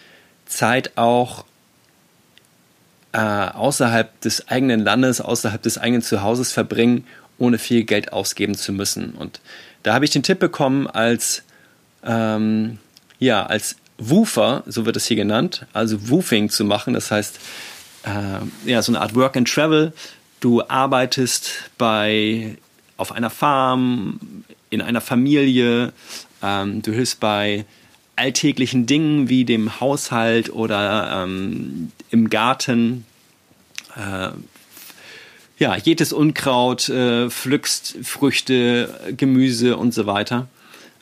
Zeit 0.47 0.97
auch 0.97 1.44
äh, 3.12 3.19
außerhalb 3.19 4.20
des 4.20 4.48
eigenen 4.48 4.81
Landes, 4.81 5.20
außerhalb 5.20 5.62
des 5.62 5.79
eigenen 5.79 6.02
Zuhauses 6.02 6.52
verbringen, 6.52 7.06
ohne 7.38 7.58
viel 7.58 7.84
Geld 7.84 8.12
ausgeben 8.12 8.55
zu 8.55 8.72
müssen. 8.72 9.12
Und 9.12 9.40
da 9.82 9.94
habe 9.94 10.05
ich 10.05 10.10
den 10.10 10.22
Tipp 10.22 10.38
bekommen, 10.38 10.86
als 10.86 11.43
ähm, 12.05 12.79
ja, 13.19 13.44
als 13.44 13.76
Woofer, 13.98 14.62
so 14.67 14.86
wird 14.86 14.96
es 14.96 15.06
hier 15.06 15.17
genannt, 15.17 15.67
also 15.72 16.08
Woofing 16.08 16.48
zu 16.48 16.64
machen. 16.64 16.94
Das 16.94 17.10
heißt, 17.10 17.38
äh, 18.05 18.69
ja, 18.70 18.82
so 18.82 18.93
eine 18.93 19.00
Art 19.00 19.14
Work 19.14 19.36
and 19.36 19.48
Travel. 19.48 19.93
Du 20.40 20.62
arbeitest 20.67 21.70
bei 21.76 22.56
auf 22.96 23.12
einer 23.12 23.31
Farm, 23.31 24.44
in 24.70 24.81
einer 24.81 25.00
Familie, 25.00 25.93
ähm, 26.43 26.81
du 26.81 26.93
hilfst 26.93 27.20
bei 27.20 27.67
alltäglichen 28.20 28.86
Dingen 28.86 29.29
wie 29.29 29.44
dem 29.44 29.81
Haushalt 29.81 30.53
oder 30.53 31.24
ähm, 31.24 31.91
im 32.10 32.29
Garten. 32.29 33.06
Äh, 33.96 34.29
ja, 35.58 35.77
jedes 35.77 36.12
Unkraut, 36.12 36.89
äh, 36.91 37.31
pflückst 37.31 37.98
Früchte, 38.03 39.15
Gemüse 39.17 39.77
und 39.77 39.94
so 39.94 40.06
weiter. 40.06 40.48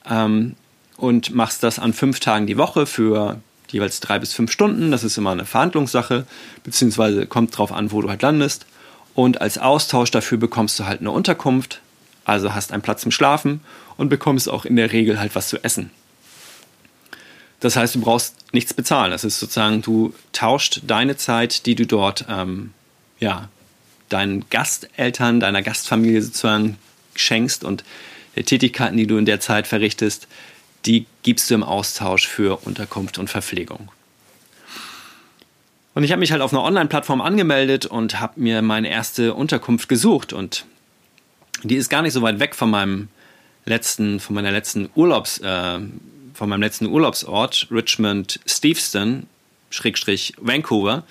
Ähm, 0.08 0.54
und 0.96 1.34
machst 1.34 1.62
das 1.62 1.78
an 1.78 1.92
fünf 1.92 2.20
Tagen 2.20 2.46
die 2.46 2.56
Woche 2.56 2.86
für 2.86 3.40
jeweils 3.68 4.00
drei 4.00 4.18
bis 4.18 4.32
fünf 4.32 4.50
Stunden. 4.50 4.90
Das 4.90 5.04
ist 5.04 5.18
immer 5.18 5.32
eine 5.32 5.44
Verhandlungssache, 5.44 6.24
beziehungsweise 6.64 7.26
kommt 7.26 7.56
drauf 7.56 7.72
an, 7.72 7.92
wo 7.92 8.00
du 8.00 8.08
halt 8.08 8.22
landest. 8.22 8.66
Und 9.14 9.40
als 9.40 9.58
Austausch 9.58 10.10
dafür 10.10 10.38
bekommst 10.38 10.78
du 10.78 10.86
halt 10.86 11.00
eine 11.00 11.10
Unterkunft, 11.10 11.80
also 12.24 12.54
hast 12.54 12.72
einen 12.72 12.82
Platz 12.82 13.02
zum 13.02 13.10
Schlafen 13.10 13.60
und 13.96 14.08
bekommst 14.08 14.48
auch 14.48 14.64
in 14.64 14.76
der 14.76 14.92
Regel 14.92 15.18
halt 15.18 15.34
was 15.34 15.48
zu 15.48 15.62
essen. 15.64 15.90
Das 17.60 17.76
heißt, 17.76 17.96
du 17.96 18.00
brauchst 18.00 18.36
nichts 18.52 18.72
bezahlen. 18.72 19.10
Das 19.10 19.24
ist 19.24 19.40
sozusagen, 19.40 19.82
du 19.82 20.14
tauscht 20.32 20.82
deine 20.86 21.16
Zeit, 21.16 21.66
die 21.66 21.74
du 21.74 21.86
dort, 21.86 22.24
ähm, 22.28 22.72
ja, 23.18 23.48
deinen 24.08 24.48
Gasteltern, 24.48 25.40
deiner 25.40 25.62
Gastfamilie 25.62 26.22
sozusagen 26.22 26.78
schenkst 27.14 27.64
und 27.64 27.84
die 28.36 28.44
Tätigkeiten, 28.44 28.96
die 28.96 29.06
du 29.06 29.18
in 29.18 29.26
der 29.26 29.40
Zeit 29.40 29.66
verrichtest, 29.66 30.28
die 30.86 31.06
gibst 31.22 31.50
du 31.50 31.54
im 31.54 31.64
Austausch 31.64 32.26
für 32.26 32.64
Unterkunft 32.64 33.18
und 33.18 33.28
Verpflegung. 33.28 33.90
Und 35.94 36.04
ich 36.04 36.12
habe 36.12 36.20
mich 36.20 36.30
halt 36.30 36.42
auf 36.42 36.52
einer 36.52 36.62
Online-Plattform 36.62 37.20
angemeldet 37.20 37.84
und 37.84 38.20
habe 38.20 38.40
mir 38.40 38.62
meine 38.62 38.88
erste 38.88 39.34
Unterkunft 39.34 39.88
gesucht 39.88 40.32
und 40.32 40.64
die 41.64 41.74
ist 41.74 41.88
gar 41.88 42.02
nicht 42.02 42.12
so 42.12 42.22
weit 42.22 42.38
weg 42.38 42.54
von 42.54 42.70
meinem 42.70 43.08
letzten, 43.64 44.20
von 44.20 44.34
meiner 44.36 44.52
letzten 44.52 44.90
Urlaubs, 44.94 45.38
äh, 45.38 45.80
von 46.38 46.48
meinem 46.48 46.62
letzten 46.62 46.86
Urlaubsort, 46.86 47.66
Richmond 47.68 48.38
Steveston, 48.46 49.26
Schrägstrich 49.70 50.34
Vancouver. 50.40 51.02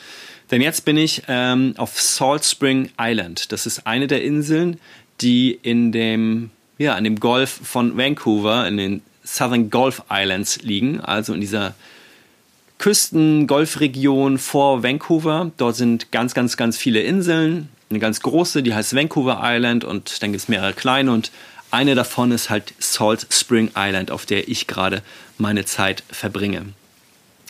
Denn 0.51 0.61
jetzt 0.61 0.85
bin 0.85 0.95
ich 0.95 1.23
ähm, 1.27 1.73
auf 1.75 1.99
Salt 1.99 2.45
Spring 2.45 2.89
Island. 2.97 3.51
Das 3.51 3.65
ist 3.65 3.85
eine 3.85 4.07
der 4.07 4.23
Inseln, 4.23 4.79
die 5.19 5.51
in 5.51 5.91
dem, 5.91 6.49
ja, 6.77 6.97
in 6.97 7.03
dem 7.03 7.19
Golf 7.19 7.59
von 7.61 7.97
Vancouver, 7.97 8.65
in 8.69 8.77
den 8.77 9.01
Southern 9.25 9.69
Gulf 9.69 10.01
Islands 10.09 10.61
liegen, 10.61 11.01
also 11.01 11.33
in 11.33 11.41
dieser 11.41 11.75
Küsten-Golfregion 12.77 14.37
vor 14.37 14.81
Vancouver. 14.81 15.51
Dort 15.57 15.75
sind 15.75 16.13
ganz, 16.13 16.33
ganz, 16.33 16.55
ganz 16.55 16.77
viele 16.77 17.01
Inseln. 17.01 17.67
Eine 17.89 17.99
ganz 17.99 18.21
große, 18.21 18.63
die 18.63 18.73
heißt 18.73 18.95
Vancouver 18.95 19.41
Island 19.43 19.83
und 19.83 20.23
dann 20.23 20.31
gibt 20.31 20.41
es 20.43 20.47
mehrere 20.47 20.71
kleine 20.71 21.11
und 21.11 21.31
eine 21.71 21.95
davon 21.95 22.31
ist 22.31 22.49
halt 22.49 22.73
Salt 22.79 23.27
Spring 23.29 23.71
Island, 23.75 24.11
auf 24.11 24.25
der 24.25 24.47
ich 24.47 24.67
gerade 24.67 25.01
meine 25.37 25.65
Zeit 25.65 26.03
verbringe. 26.09 26.65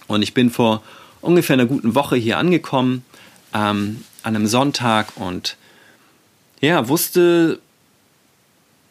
Und 0.08 0.22
ich 0.22 0.34
bin 0.34 0.50
vor 0.50 0.84
ungefähr 1.22 1.56
einer 1.56 1.66
guten 1.66 1.96
Woche 1.96 2.16
hier 2.16 2.38
angekommen, 2.38 3.04
ähm, 3.54 4.04
an 4.24 4.36
einem 4.36 4.48
Sonntag 4.48 5.16
und 5.16 5.58
ja, 6.62 6.88
wusste, 6.88 7.60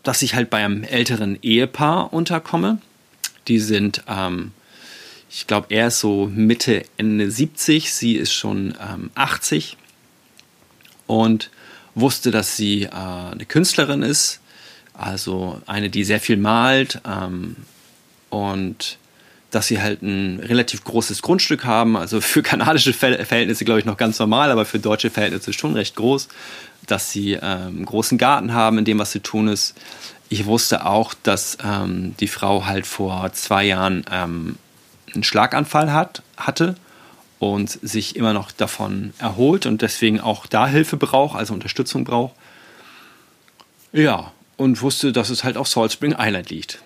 dass 0.03 0.23
ich 0.23 0.35
halt 0.35 0.51
bei 0.51 0.65
einem 0.65 0.85
älteren 0.85 1.39
Ehepaar 1.43 2.13
unterkomme. 2.13 2.79
Die 3.49 3.59
sind, 3.59 4.03
ähm, 4.09 4.53
ich 5.29 5.47
glaube, 5.47 5.67
er 5.71 5.89
ist 5.89 6.01
so 6.01 6.31
Mitte, 6.33 6.85
Ende 6.97 7.31
70, 7.31 7.93
sie 7.93 8.15
ist 8.15 8.33
schon 8.33 8.75
ähm, 8.81 9.11
80 9.15 9.77
und 11.07 11.51
wusste, 11.95 12.31
dass 12.31 12.57
sie 12.57 12.85
äh, 12.85 12.91
eine 12.91 13.47
Künstlerin 13.47 14.03
ist, 14.03 14.41
also 14.99 15.61
eine, 15.67 15.91
die 15.91 16.05
sehr 16.05 16.21
viel 16.21 16.37
malt 16.37 17.01
ähm, 17.07 17.57
und 18.31 18.99
dass 19.51 19.69
sie 19.69 19.81
halt 19.81 20.03
ein 20.03 20.41
relativ 20.41 20.85
großes 20.85 21.23
Grundstück 21.23 21.65
haben, 21.65 21.97
also 21.97 22.21
für 22.21 22.43
kanadische 22.43 22.93
Verhältnisse 22.93 23.65
glaube 23.65 23.81
ich 23.81 23.87
noch 23.87 23.97
ganz 23.97 24.19
normal, 24.19 24.51
aber 24.51 24.65
für 24.65 24.79
deutsche 24.79 25.11
Verhältnisse 25.11 25.53
schon 25.53 25.75
recht 25.75 25.97
groß, 25.97 26.29
dass 26.87 27.11
sie 27.11 27.33
ähm, 27.33 27.41
einen 27.43 27.85
großen 27.85 28.19
Garten 28.19 28.53
haben 28.53 28.79
in 28.79 28.85
dem, 28.85 28.99
was 28.99 29.13
sie 29.13 29.21
tun 29.21 29.49
ist. 29.49 29.75
Ich 30.29 30.47
wusste 30.47 30.85
auch, 30.87 31.15
dass 31.23 31.59
ähm, 31.65 32.15
die 32.19 32.29
Frau 32.29 32.67
halt 32.67 32.87
vor 32.87 33.33
zwei 33.33 33.65
Jahren 33.65 34.05
ähm, 34.11 34.57
einen 35.15 35.23
Schlaganfall 35.23 35.93
hat, 35.93 36.23
hatte 36.37 36.75
und 37.39 37.71
sich 37.71 38.17
immer 38.17 38.33
noch 38.33 38.51
davon 38.51 39.13
erholt 39.19 39.67
und 39.67 39.83
deswegen 39.83 40.21
auch 40.21 40.47
da 40.47 40.67
Hilfe 40.67 40.97
braucht, 40.97 41.39
also 41.39 41.55
Unterstützung 41.55 42.05
braucht. 42.05 42.35
Ja, 43.93 44.33
und 44.57 44.81
wusste, 44.83 45.13
dass 45.13 45.31
es 45.31 45.45
halt 45.45 45.57
auf 45.57 45.69
Salt 45.69 45.93
Spring 45.93 46.15
Island 46.19 46.51
liegt 46.51 46.81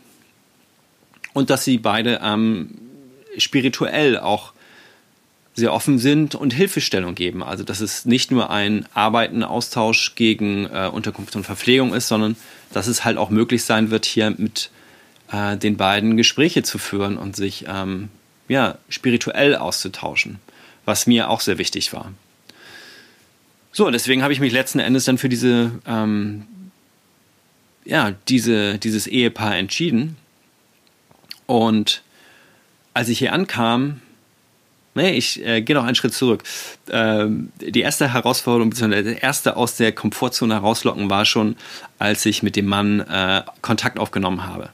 und 1.33 1.51
dass 1.51 1.65
sie 1.65 1.79
beide 1.79 2.21
ähm, 2.23 2.79
spirituell 3.39 4.19
auch 4.19 4.53
sehr 5.55 5.73
offen 5.73 5.99
sind 5.99 6.35
und 6.35 6.53
Hilfestellung 6.53 7.15
geben. 7.15 7.43
Also 7.43 7.65
dass 7.65 7.81
es 7.81 8.07
nicht 8.07 8.31
nur 8.31 8.51
ein 8.51 8.87
Arbeiten, 8.95 9.43
Austausch 9.43 10.15
gegen 10.15 10.67
äh, 10.67 10.89
Unterkunft 10.93 11.37
und 11.37 11.45
Verpflegung 11.45 11.93
ist, 11.93 12.09
sondern 12.09 12.37
dass 12.73 12.87
es 12.87 13.05
halt 13.05 13.19
auch 13.19 13.31
möglich 13.31 13.65
sein 13.65 13.91
wird, 13.91 14.07
hier 14.07 14.31
mit 14.37 14.71
äh, 15.33 15.57
den 15.57 15.77
beiden 15.77 16.17
Gespräche 16.17 16.63
zu 16.63 16.79
führen 16.79 17.17
und 17.17 17.37
sich 17.37 17.65
ähm, 17.69 18.09
ja, 18.49 18.79
spirituell 18.89 19.57
auszutauschen, 19.57 20.39
was 20.85 21.07
mir 21.07 21.31
auch 21.31 21.41
sehr 21.41 21.59
wichtig 21.59 21.93
war. 21.93 22.13
So, 23.73 23.91
deswegen 23.91 24.23
habe 24.23 24.33
ich 24.33 24.41
mich 24.41 24.53
letzten 24.53 24.81
Endes 24.81 25.05
dann 25.05 25.19
für 25.19 25.29
diese, 25.29 25.71
ähm, 25.87 26.47
ja, 27.91 28.15
diese, 28.29 28.79
dieses 28.79 29.09
Ehepaar 29.09 29.57
entschieden 29.57 30.17
und 31.47 32.03
als 32.95 33.09
ich 33.09 33.19
hier 33.19 33.33
ankam, 33.33 34.01
nee, 34.95 35.11
ich 35.11 35.45
äh, 35.45 35.61
gehe 35.61 35.75
noch 35.75 35.85
einen 35.85 35.97
Schritt 35.97 36.15
zurück. 36.15 36.45
Ähm, 36.89 37.51
die 37.61 37.81
erste 37.81 38.13
Herausforderung, 38.13 38.71
beziehungsweise 38.71 39.15
der 39.15 39.23
erste 39.25 39.57
aus 39.57 39.75
der 39.75 39.91
Komfortzone 39.91 40.55
herauslocken 40.55 41.11
war 41.11 41.25
schon, 41.25 41.57
als 41.99 42.25
ich 42.27 42.45
mit 42.45 42.55
dem 42.55 42.67
Mann 42.67 43.01
äh, 43.01 43.43
Kontakt 43.61 43.99
aufgenommen 43.99 44.47
habe. 44.47 44.71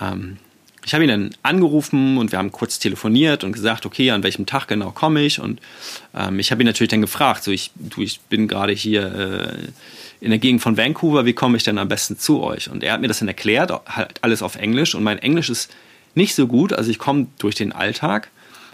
Ähm, 0.00 0.38
ich 0.84 0.94
habe 0.94 1.04
ihn 1.04 1.08
dann 1.08 1.30
angerufen 1.42 2.16
und 2.18 2.32
wir 2.32 2.38
haben 2.38 2.52
kurz 2.52 2.78
telefoniert 2.78 3.44
und 3.44 3.52
gesagt, 3.52 3.84
okay, 3.84 4.10
an 4.10 4.22
welchem 4.22 4.46
Tag 4.46 4.66
genau 4.66 4.90
komme 4.90 5.22
ich? 5.22 5.40
Und 5.40 5.60
ähm, 6.14 6.38
ich 6.38 6.50
habe 6.50 6.62
ihn 6.62 6.66
natürlich 6.66 6.90
dann 6.90 7.02
gefragt, 7.02 7.44
so 7.44 7.50
ich, 7.50 7.70
du, 7.74 8.00
ich 8.02 8.20
bin 8.20 8.48
gerade 8.48 8.72
hier 8.72 9.14
äh, 9.14 10.24
in 10.24 10.30
der 10.30 10.38
Gegend 10.38 10.62
von 10.62 10.76
Vancouver, 10.76 11.26
wie 11.26 11.32
komme 11.32 11.56
ich 11.56 11.64
denn 11.64 11.78
am 11.78 11.88
besten 11.88 12.18
zu 12.18 12.42
euch? 12.42 12.70
Und 12.70 12.82
er 12.82 12.94
hat 12.94 13.00
mir 13.00 13.08
das 13.08 13.18
dann 13.18 13.28
erklärt, 13.28 13.72
halt 13.86 14.18
alles 14.22 14.42
auf 14.42 14.56
Englisch 14.56 14.94
und 14.94 15.02
mein 15.02 15.18
Englisch 15.18 15.50
ist 15.50 15.70
nicht 16.14 16.34
so 16.34 16.46
gut. 16.46 16.72
Also 16.72 16.90
ich 16.90 16.98
komme 16.98 17.26
durch 17.38 17.54
den 17.54 17.72
Alltag, 17.72 18.30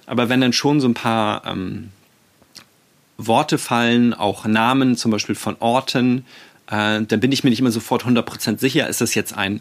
aber 0.06 0.28
wenn 0.28 0.40
dann 0.40 0.52
schon 0.52 0.80
so 0.80 0.88
ein 0.88 0.94
paar 0.94 1.44
ähm, 1.46 1.90
Worte 3.18 3.58
fallen, 3.58 4.14
auch 4.14 4.44
Namen 4.46 4.96
zum 4.96 5.10
Beispiel 5.10 5.34
von 5.34 5.56
Orten, 5.58 6.24
äh, 6.68 7.02
dann 7.02 7.20
bin 7.20 7.32
ich 7.32 7.44
mir 7.44 7.50
nicht 7.50 7.60
immer 7.60 7.72
sofort 7.72 8.04
100% 8.04 8.58
sicher, 8.58 8.88
ist 8.88 9.00
das 9.00 9.14
jetzt 9.14 9.36
ein, 9.36 9.60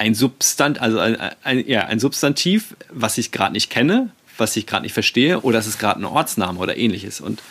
ein 0.00 0.14
Substant, 0.14 0.80
also 0.80 0.98
ein, 0.98 1.18
ein, 1.44 1.68
ja, 1.68 1.84
ein 1.84 2.00
Substantiv, 2.00 2.74
was 2.90 3.18
ich 3.18 3.32
gerade 3.32 3.52
nicht 3.52 3.68
kenne, 3.68 4.08
was 4.38 4.56
ich 4.56 4.66
gerade 4.66 4.82
nicht 4.82 4.94
verstehe, 4.94 5.40
oder 5.42 5.58
ist 5.58 5.66
es 5.66 5.76
gerade 5.76 6.00
ein 6.00 6.06
Ortsname 6.06 6.58
oder 6.58 6.78
ähnliches. 6.78 7.20
Und 7.20 7.42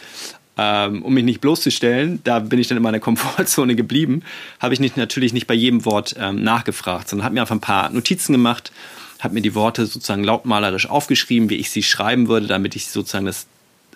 ähm, 0.57 1.03
um 1.03 1.13
mich 1.13 1.23
nicht 1.23 1.41
bloßzustellen, 1.41 2.21
da 2.23 2.39
bin 2.39 2.57
ich 2.57 2.67
dann 2.67 2.77
in 2.77 2.81
meiner 2.81 2.99
Komfortzone 2.99 3.75
geblieben, 3.75 4.23
habe 4.59 4.73
ich 4.73 4.79
nicht, 4.79 4.97
natürlich 4.97 5.31
nicht 5.31 5.45
bei 5.45 5.53
jedem 5.53 5.85
Wort 5.85 6.15
ähm, 6.19 6.43
nachgefragt, 6.43 7.07
sondern 7.07 7.25
habe 7.25 7.35
mir 7.35 7.41
einfach 7.41 7.55
ein 7.55 7.61
paar 7.61 7.91
Notizen 7.91 8.33
gemacht, 8.33 8.71
habe 9.19 9.35
mir 9.35 9.41
die 9.41 9.53
Worte 9.53 9.85
sozusagen 9.85 10.23
lautmalerisch 10.23 10.89
aufgeschrieben, 10.89 11.51
wie 11.51 11.57
ich 11.57 11.69
sie 11.69 11.83
schreiben 11.83 12.29
würde, 12.29 12.47
damit 12.47 12.75
ich 12.75 12.87
sozusagen 12.87 13.27
das 13.27 13.45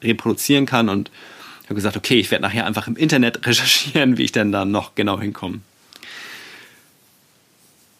reproduzieren 0.04 0.68
kann 0.68 0.90
und 0.90 1.10
habe 1.64 1.76
gesagt, 1.76 1.98
okay, 1.98 2.20
ich 2.20 2.30
werde 2.30 2.44
nachher 2.44 2.68
einfach 2.68 2.86
im 2.88 2.98
Internet 2.98 3.48
recherchieren, 3.48 4.20
wie 4.20 4.24
ich 4.24 4.32
denn 4.32 4.52
da 4.52 4.64
noch 4.64 4.94
genau 4.94 5.20
hinkomme. 5.20 5.62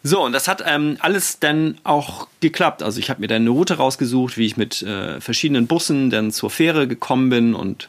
So, 0.06 0.22
und 0.22 0.32
das 0.32 0.48
hat 0.48 0.62
ähm, 0.66 0.98
alles 1.00 1.40
dann 1.40 1.78
auch 1.82 2.28
geklappt. 2.40 2.82
Also 2.82 3.00
ich 3.00 3.08
habe 3.08 3.22
mir 3.22 3.26
dann 3.26 3.40
eine 3.40 3.50
Route 3.50 3.78
rausgesucht, 3.78 4.36
wie 4.36 4.44
ich 4.44 4.58
mit 4.58 4.82
äh, 4.82 5.18
verschiedenen 5.18 5.66
Bussen 5.66 6.10
dann 6.10 6.30
zur 6.30 6.50
Fähre 6.50 6.86
gekommen 6.86 7.30
bin 7.30 7.54
und 7.54 7.88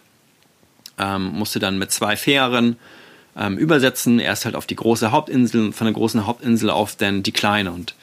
ähm, 0.97 1.33
musste 1.33 1.59
dann 1.59 1.77
mit 1.77 1.91
zwei 1.91 2.15
Fähren 2.15 2.77
ähm, 3.35 3.57
übersetzen. 3.57 4.19
Erst 4.19 4.45
halt 4.45 4.55
auf 4.55 4.65
die 4.65 4.77
große 4.77 5.11
Hauptinsel, 5.11 5.73
von 5.73 5.87
der 5.87 5.93
großen 5.93 6.25
Hauptinsel 6.25 6.69
auf 6.69 6.95
dann 6.95 7.21
die 7.21 7.33
kleine. 7.33 7.73
Und 7.73 7.95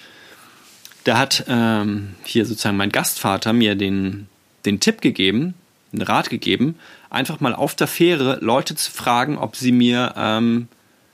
da 1.05 1.17
hat 1.17 1.47
ähm, 1.49 2.15
hier 2.23 2.45
sozusagen 2.45 2.77
mein 2.77 2.93
Gastvater 2.93 3.55
mir 3.55 3.77
den, 3.77 4.29
den 4.67 4.79
Tipp 4.79 5.01
gegeben, 5.01 5.55
einen 5.91 6.03
Rat 6.03 6.29
gegeben, 6.29 6.79
einfach 7.09 7.41
mal 7.41 7.55
auf 7.55 7.75
der 7.75 7.87
Fähre 7.87 8.41
Leute 8.43 8.75
zu 8.75 8.91
fragen, 8.91 9.39
ob 9.39 9.57
sie 9.57 9.73
mir, 9.73 10.13
ähm, 10.19 10.69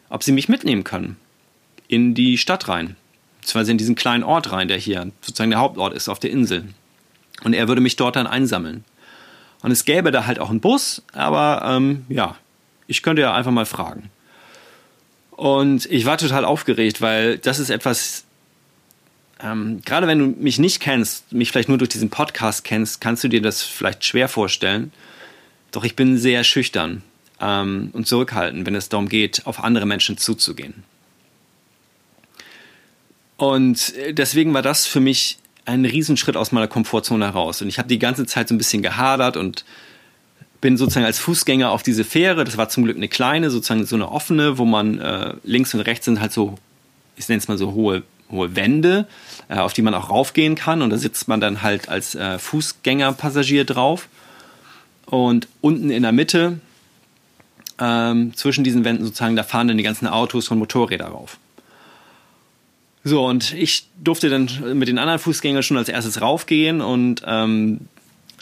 ob 0.08 0.24
sie 0.24 0.32
mich 0.32 0.48
mitnehmen 0.48 0.82
können 0.82 1.16
in 1.88 2.14
die 2.14 2.38
Stadt 2.38 2.68
rein. 2.68 2.97
Beziehungsweise 3.40 3.73
in 3.73 3.78
diesen 3.78 3.95
kleinen 3.95 4.25
Ort 4.25 4.52
rein, 4.52 4.68
der 4.68 4.78
hier 4.78 5.11
sozusagen 5.23 5.50
der 5.50 5.61
Hauptort 5.61 5.95
ist 5.95 6.09
auf 6.09 6.18
der 6.18 6.30
Insel. 6.30 6.66
Und 7.42 7.54
er 7.54 7.68
würde 7.68 7.80
mich 7.80 7.97
dort 7.97 8.16
dann 8.16 8.26
einsammeln. 8.26 8.85
Und 9.62 9.71
es 9.71 9.85
gäbe 9.85 10.12
da 10.12 10.26
halt 10.26 10.38
auch 10.38 10.50
einen 10.50 10.61
Bus, 10.61 11.02
aber 11.12 11.62
ähm, 11.64 12.04
ja, 12.09 12.37
ich 12.87 13.02
könnte 13.02 13.23
ja 13.23 13.35
einfach 13.35 13.50
mal 13.50 13.66
fragen. 13.66 14.11
Und 15.30 15.87
ich 15.87 16.04
war 16.04 16.18
total 16.18 16.45
aufgeregt, 16.45 17.00
weil 17.00 17.38
das 17.38 17.59
ist 17.59 17.71
etwas, 17.71 18.25
ähm, 19.40 19.80
gerade 19.85 20.07
wenn 20.07 20.18
du 20.18 20.26
mich 20.26 20.59
nicht 20.59 20.80
kennst, 20.80 21.33
mich 21.33 21.50
vielleicht 21.50 21.68
nur 21.68 21.78
durch 21.78 21.90
diesen 21.90 22.11
Podcast 22.11 22.64
kennst, 22.64 23.00
kannst 23.00 23.25
du 23.25 23.28
dir 23.28 23.40
das 23.40 23.62
vielleicht 23.62 24.04
schwer 24.04 24.28
vorstellen. 24.28 24.92
Doch 25.71 25.85
ich 25.85 25.97
bin 25.97 26.18
sehr 26.18 26.45
schüchtern 26.45 27.02
ähm, 27.40 27.90
und 27.92 28.07
zurückhaltend, 28.07 28.66
wenn 28.66 28.75
es 28.75 28.88
darum 28.88 29.09
geht, 29.09 29.47
auf 29.47 29.62
andere 29.62 29.87
Menschen 29.87 30.18
zuzugehen. 30.18 30.83
Und 33.38 33.97
äh, 33.97 34.12
deswegen 34.12 34.52
war 34.52 34.62
das 34.62 34.87
für 34.87 35.00
mich 35.00 35.38
ein 35.64 35.85
Riesenschritt 35.85 36.37
aus 36.37 36.52
meiner 36.52 36.68
Komfortzone 36.68 37.25
heraus. 37.25 37.62
Und 37.62 37.68
ich 37.68 37.78
habe 37.78 37.88
die 37.88 37.99
ganze 37.99 38.26
Zeit 38.26 38.49
so 38.49 38.54
ein 38.54 38.59
bisschen 38.59 38.83
gehadert 38.83 39.37
und 39.37 39.64
bin 40.61 40.76
sozusagen 40.76 41.07
als 41.07 41.18
Fußgänger 41.21 41.71
auf 41.71 41.83
diese 41.83 42.04
Fähre. 42.04 42.45
Das 42.45 42.57
war 42.57 42.68
zum 42.68 42.85
Glück 42.85 42.97
eine 42.97 43.09
kleine, 43.09 43.50
sozusagen 43.50 43.87
so 43.87 43.97
eine 43.97 44.11
offene, 44.11 44.59
wo 44.59 44.64
man 44.64 44.99
äh, 44.99 45.35
links 45.45 45.73
und 45.73 45.80
rechts 45.80 46.04
sind 46.04 46.21
halt 46.21 46.33
so, 46.33 46.59
ich 47.16 47.28
nenne 47.28 47.38
es 47.38 47.49
mal 47.49 47.59
so 47.59 47.73
hohe, 47.75 48.02
hohe 48.30 48.57
Wände, 48.57 49.07
äh, 49.49 49.59
auf 49.59 49.73
die 49.73 49.83
man 49.83 49.95
auch 49.95 50.11
raufgehen 50.11 50.57
kann. 50.57 50.83
Und 50.83 50.90
da 50.90 50.99
sitzt 50.99 51.28
man 51.28 51.40
dann 51.40 51.62
halt 51.62 51.88
als 51.88 52.14
äh, 52.16 52.38
Fußgängerpassagier 52.38 53.64
drauf. 53.64 54.09
Und 55.07 55.47
unten 55.61 55.90
in 55.90 56.02
der 56.02 56.12
Mitte, 56.12 56.61
ähm, 57.78 58.35
zwischen 58.35 58.64
diesen 58.64 58.85
Wänden 58.85 59.04
sozusagen, 59.04 59.37
da 59.37 59.45
fahren 59.45 59.68
dann 59.68 59.76
die 59.76 59.85
ganzen 59.85 60.09
Autos 60.09 60.49
und 60.49 60.59
Motorräder 60.59 61.07
rauf. 61.07 61.38
So, 63.08 63.24
und 63.24 63.54
ich 63.54 63.86
durfte 64.04 64.28
dann 64.28 64.50
mit 64.74 64.86
den 64.86 64.98
anderen 64.98 65.18
Fußgängern 65.18 65.62
schon 65.62 65.78
als 65.78 65.88
erstes 65.88 66.20
raufgehen 66.20 66.82
und 66.82 67.22
ähm, 67.24 67.88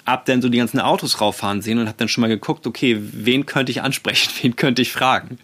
ab 0.05 0.25
dann 0.27 0.43
so 0.43 0.49
die 0.49 0.59
ganzen 0.59 0.81
Autos 0.81 1.21
rauffahren 1.21 1.63
sehen 1.63 1.79
und 1.79 1.87
habe 1.87 1.97
dann 1.99 2.09
schon 2.09 2.23
mal 2.23 2.29
geguckt, 2.29 2.67
okay, 2.67 2.99
wen 3.01 3.47
könnte 3.47 3.71
ich 3.71 3.83
ansprechen, 3.83 4.33
wen 4.43 4.57
könnte 4.57 4.83
ich 4.83 4.91
fragen. 4.91 5.39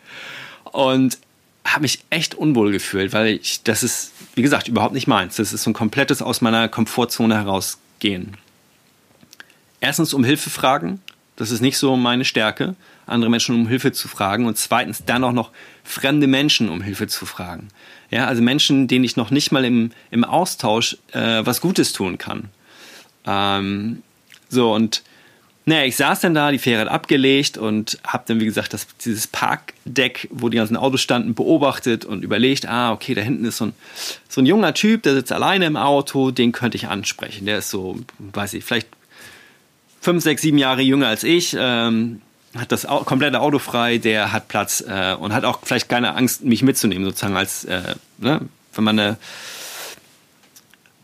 Und 0.65 1.19
habe 1.65 1.83
mich 1.83 2.01
echt 2.11 2.35
unwohl 2.35 2.73
gefühlt, 2.73 3.13
weil 3.13 3.29
ich, 3.37 3.63
das 3.63 3.85
ist, 3.85 4.13
wie 4.35 4.43
gesagt, 4.43 4.67
überhaupt 4.67 4.95
nicht 4.95 5.07
meins. 5.07 5.37
Das 5.37 5.53
ist 5.53 5.63
so 5.63 5.71
ein 5.71 5.75
komplettes 5.75 6.21
aus 6.21 6.41
meiner 6.41 6.69
Komfortzone 6.69 7.37
herausgehen. 7.37 8.37
Erstens 9.81 10.15
um 10.15 10.25
Hilfe 10.25 10.51
fragen, 10.51 11.01
Das 11.37 11.53
ist 11.53 11.61
nicht 11.61 11.79
so 11.79 11.97
meine 11.97 12.25
Stärke, 12.25 12.75
andere 13.07 13.31
Menschen 13.31 13.55
um 13.55 13.69
Hilfe 13.69 13.93
zu 13.93 14.09
fragen. 14.09 14.47
Und 14.47 14.57
zweitens 14.59 15.05
dann 15.05 15.25
auch 15.25 15.33
noch 15.33 15.51
fremde 15.85 16.27
Menschen 16.27 16.69
um 16.69 16.83
Hilfe 16.83 17.07
zu 17.07 17.27
fragen. 17.27 17.69
Ja, 18.11 18.27
also 18.27 18.43
Menschen, 18.43 18.89
denen 18.89 19.05
ich 19.05 19.17
noch 19.17 19.31
nicht 19.31 19.53
mal 19.53 19.65
im, 19.65 19.91
im 20.11 20.25
Austausch 20.25 20.99
äh, 21.13 21.45
was 21.45 21.61
Gutes 21.61 21.93
tun 21.93 22.19
kann. 22.19 22.51
Ähm, 23.27 24.03
so, 24.49 24.73
und 24.73 25.03
naja, 25.65 25.85
ich 25.85 25.97
saß 25.97 26.21
dann 26.21 26.35
da, 26.35 26.51
die 26.51 26.59
Fähre 26.59 26.81
hat 26.83 26.89
abgelegt 26.89 27.57
und 27.57 27.99
habe 28.05 28.25
dann, 28.27 28.41
wie 28.41 28.45
gesagt, 28.45 28.73
das, 28.73 28.89
dieses 29.05 29.29
Parkdeck, 29.29 30.29
wo 30.33 30.49
die 30.49 30.57
ganzen 30.57 30.77
Autos 30.77 31.01
standen, 31.01 31.35
beobachtet 31.35 32.05
und 32.05 32.25
überlegt, 32.25 32.67
ah, 32.67 32.93
okay, 32.93 33.15
da 33.15 33.21
hinten 33.21 33.45
ist 33.45 33.59
so 33.59 33.67
ein, 33.67 33.73
so 34.29 34.41
ein 34.41 34.47
junger 34.47 34.75
Typ, 34.75 35.05
der 35.05 35.15
sitzt 35.15 35.31
alleine 35.31 35.67
im 35.67 35.77
Auto, 35.77 36.33
den 36.33 36.51
könnte 36.51 36.77
ich 36.77 36.89
ansprechen. 36.89 37.47
Der 37.47 37.59
ist 37.59 37.71
so, 37.71 38.01
weiß 38.19 38.55
ich, 38.55 38.65
vielleicht 38.65 38.89
fünf, 40.01 40.25
sechs, 40.25 40.43
sieben 40.43 40.59
Jahre 40.59 40.83
jünger 40.83 41.07
als 41.07 41.23
ich, 41.23 41.57
ähm, 41.57 42.23
hat 42.57 42.71
das 42.71 42.87
komplette 43.05 43.41
Auto 43.41 43.59
frei, 43.59 43.99
der 43.99 44.33
hat 44.33 44.49
Platz 44.49 44.83
äh, 44.87 45.15
und 45.15 45.33
hat 45.33 45.45
auch 45.45 45.61
vielleicht 45.63 45.89
keine 45.89 46.15
Angst, 46.15 46.45
mich 46.45 46.63
mitzunehmen, 46.63 47.05
sozusagen, 47.05 47.37
als, 47.37 47.65
äh, 47.65 47.95
ne, 48.19 48.43
wenn 48.75 48.85
man 48.85 48.99
eine 48.99 49.17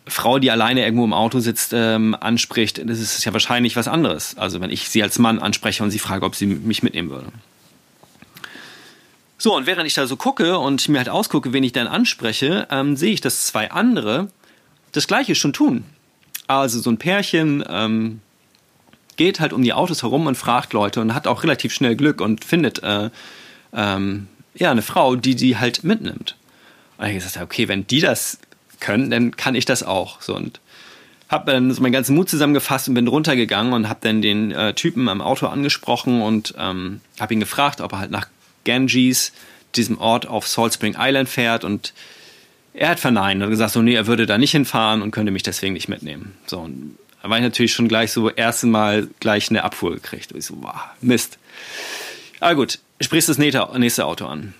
Frau, 0.07 0.39
die 0.39 0.51
alleine 0.51 0.85
irgendwo 0.85 1.05
im 1.05 1.13
Auto 1.13 1.41
sitzt, 1.41 1.73
ähm, 1.75 2.17
anspricht, 2.19 2.83
das 2.89 2.99
ist 2.99 3.25
ja 3.25 3.33
wahrscheinlich 3.33 3.77
was 3.77 3.89
anderes. 3.89 4.37
Also 4.37 4.61
wenn 4.61 4.71
ich 4.71 4.89
sie 4.89 5.03
als 5.03 5.19
Mann 5.19 5.39
anspreche 5.39 5.83
und 5.83 5.91
sie 5.91 5.99
frage, 5.99 6.25
ob 6.25 6.35
sie 6.35 6.47
mich 6.47 6.83
mitnehmen 6.83 7.11
würde. 7.11 7.33
So, 9.37 9.55
und 9.55 9.67
während 9.67 9.87
ich 9.87 9.95
da 9.95 10.07
so 10.07 10.17
gucke 10.17 10.59
und 10.59 10.89
mir 10.89 10.99
halt 10.99 11.09
ausgucke, 11.09 11.53
wen 11.53 11.63
ich 11.63 11.73
dann 11.73 11.87
anspreche, 11.87 12.67
ähm, 12.71 12.97
sehe 12.97 13.13
ich, 13.13 13.21
dass 13.21 13.47
zwei 13.47 13.71
andere 13.71 14.29
das 14.93 15.07
Gleiche 15.07 15.35
schon 15.35 15.53
tun. 15.53 15.85
Also 16.49 16.81
so 16.81 16.91
ein 16.91 16.99
Pärchen 16.99 17.63
ähm, 17.69 18.21
geht 19.19 19.41
halt 19.41 19.53
um 19.53 19.63
die 19.63 19.75
Autos 19.75 20.03
herum 20.03 20.27
und 20.27 20.37
fragt 20.37 20.73
Leute 20.73 21.03
und 21.03 21.15
hat 21.15 21.27
auch 21.27 21.43
relativ 21.43 21.75
schnell 21.75 21.97
Glück 21.97 22.23
und 22.23 22.45
findet 22.45 22.83
äh, 22.83 23.11
ähm, 23.75 24.29
ja 24.55 24.71
eine 24.71 24.81
Frau, 24.81 25.17
die 25.17 25.35
die 25.35 25.59
halt 25.59 25.85
mitnimmt. 25.85 26.37
Und 26.97 27.07
ich 27.07 27.15
gesagt, 27.15 27.45
okay, 27.45 27.69
wenn 27.69 27.87
die 27.87 28.01
das 28.01 28.39
können, 28.81 29.11
dann 29.11 29.37
kann 29.37 29.55
ich 29.55 29.67
das 29.67 29.83
auch. 29.83 30.23
So 30.23 30.35
und 30.35 30.61
habe 31.29 31.53
dann 31.53 31.71
so 31.73 31.83
meinen 31.83 31.93
ganzen 31.93 32.15
Mut 32.15 32.31
zusammengefasst 32.31 32.89
und 32.89 32.95
bin 32.95 33.07
runtergegangen 33.07 33.75
und 33.75 33.89
habe 33.89 34.01
dann 34.03 34.23
den 34.23 34.51
äh, 34.51 34.73
Typen 34.73 35.09
am 35.09 35.21
Auto 35.21 35.47
angesprochen 35.47 36.23
und 36.23 36.55
ähm, 36.57 37.01
habe 37.21 37.35
ihn 37.35 37.41
gefragt, 37.41 37.81
ob 37.81 37.93
er 37.93 37.99
halt 37.99 38.11
nach 38.11 38.29
Ganges, 38.65 39.33
diesem 39.75 39.99
Ort 39.99 40.27
auf 40.27 40.49
Salt 40.49 40.73
Spring 40.73 40.97
Island 40.99 41.29
fährt 41.29 41.65
und 41.65 41.93
er 42.73 42.91
hat 42.91 43.01
verneint 43.01 43.43
und 43.43 43.51
gesagt 43.51 43.73
so, 43.73 43.83
nee, 43.83 43.95
er 43.95 44.07
würde 44.07 44.25
da 44.25 44.39
nicht 44.39 44.53
hinfahren 44.53 45.03
und 45.03 45.11
könnte 45.11 45.33
mich 45.33 45.43
deswegen 45.43 45.75
nicht 45.75 45.89
mitnehmen. 45.89 46.35
So, 46.47 46.61
und 46.61 46.97
war 47.29 47.39
ich 47.39 47.43
natürlich 47.43 47.73
schon 47.73 47.89
gleich 47.89 48.13
so 48.13 48.31
erste 48.31 48.67
Mal 48.67 49.09
gleich 49.21 49.51
eine 49.51 49.65
Abfuhr 49.65 49.95
gekriegt. 49.95 50.33
Und 50.33 50.39
ich 50.39 50.47
so, 50.47 50.55
wow, 50.61 50.75
Mist. 51.01 51.39
Aber 52.41 52.55
gut, 52.55 52.79
sprichst 53.01 53.29
das 53.29 53.39
nächste 53.39 54.07
Auto 54.07 54.27
an. 54.27 54.55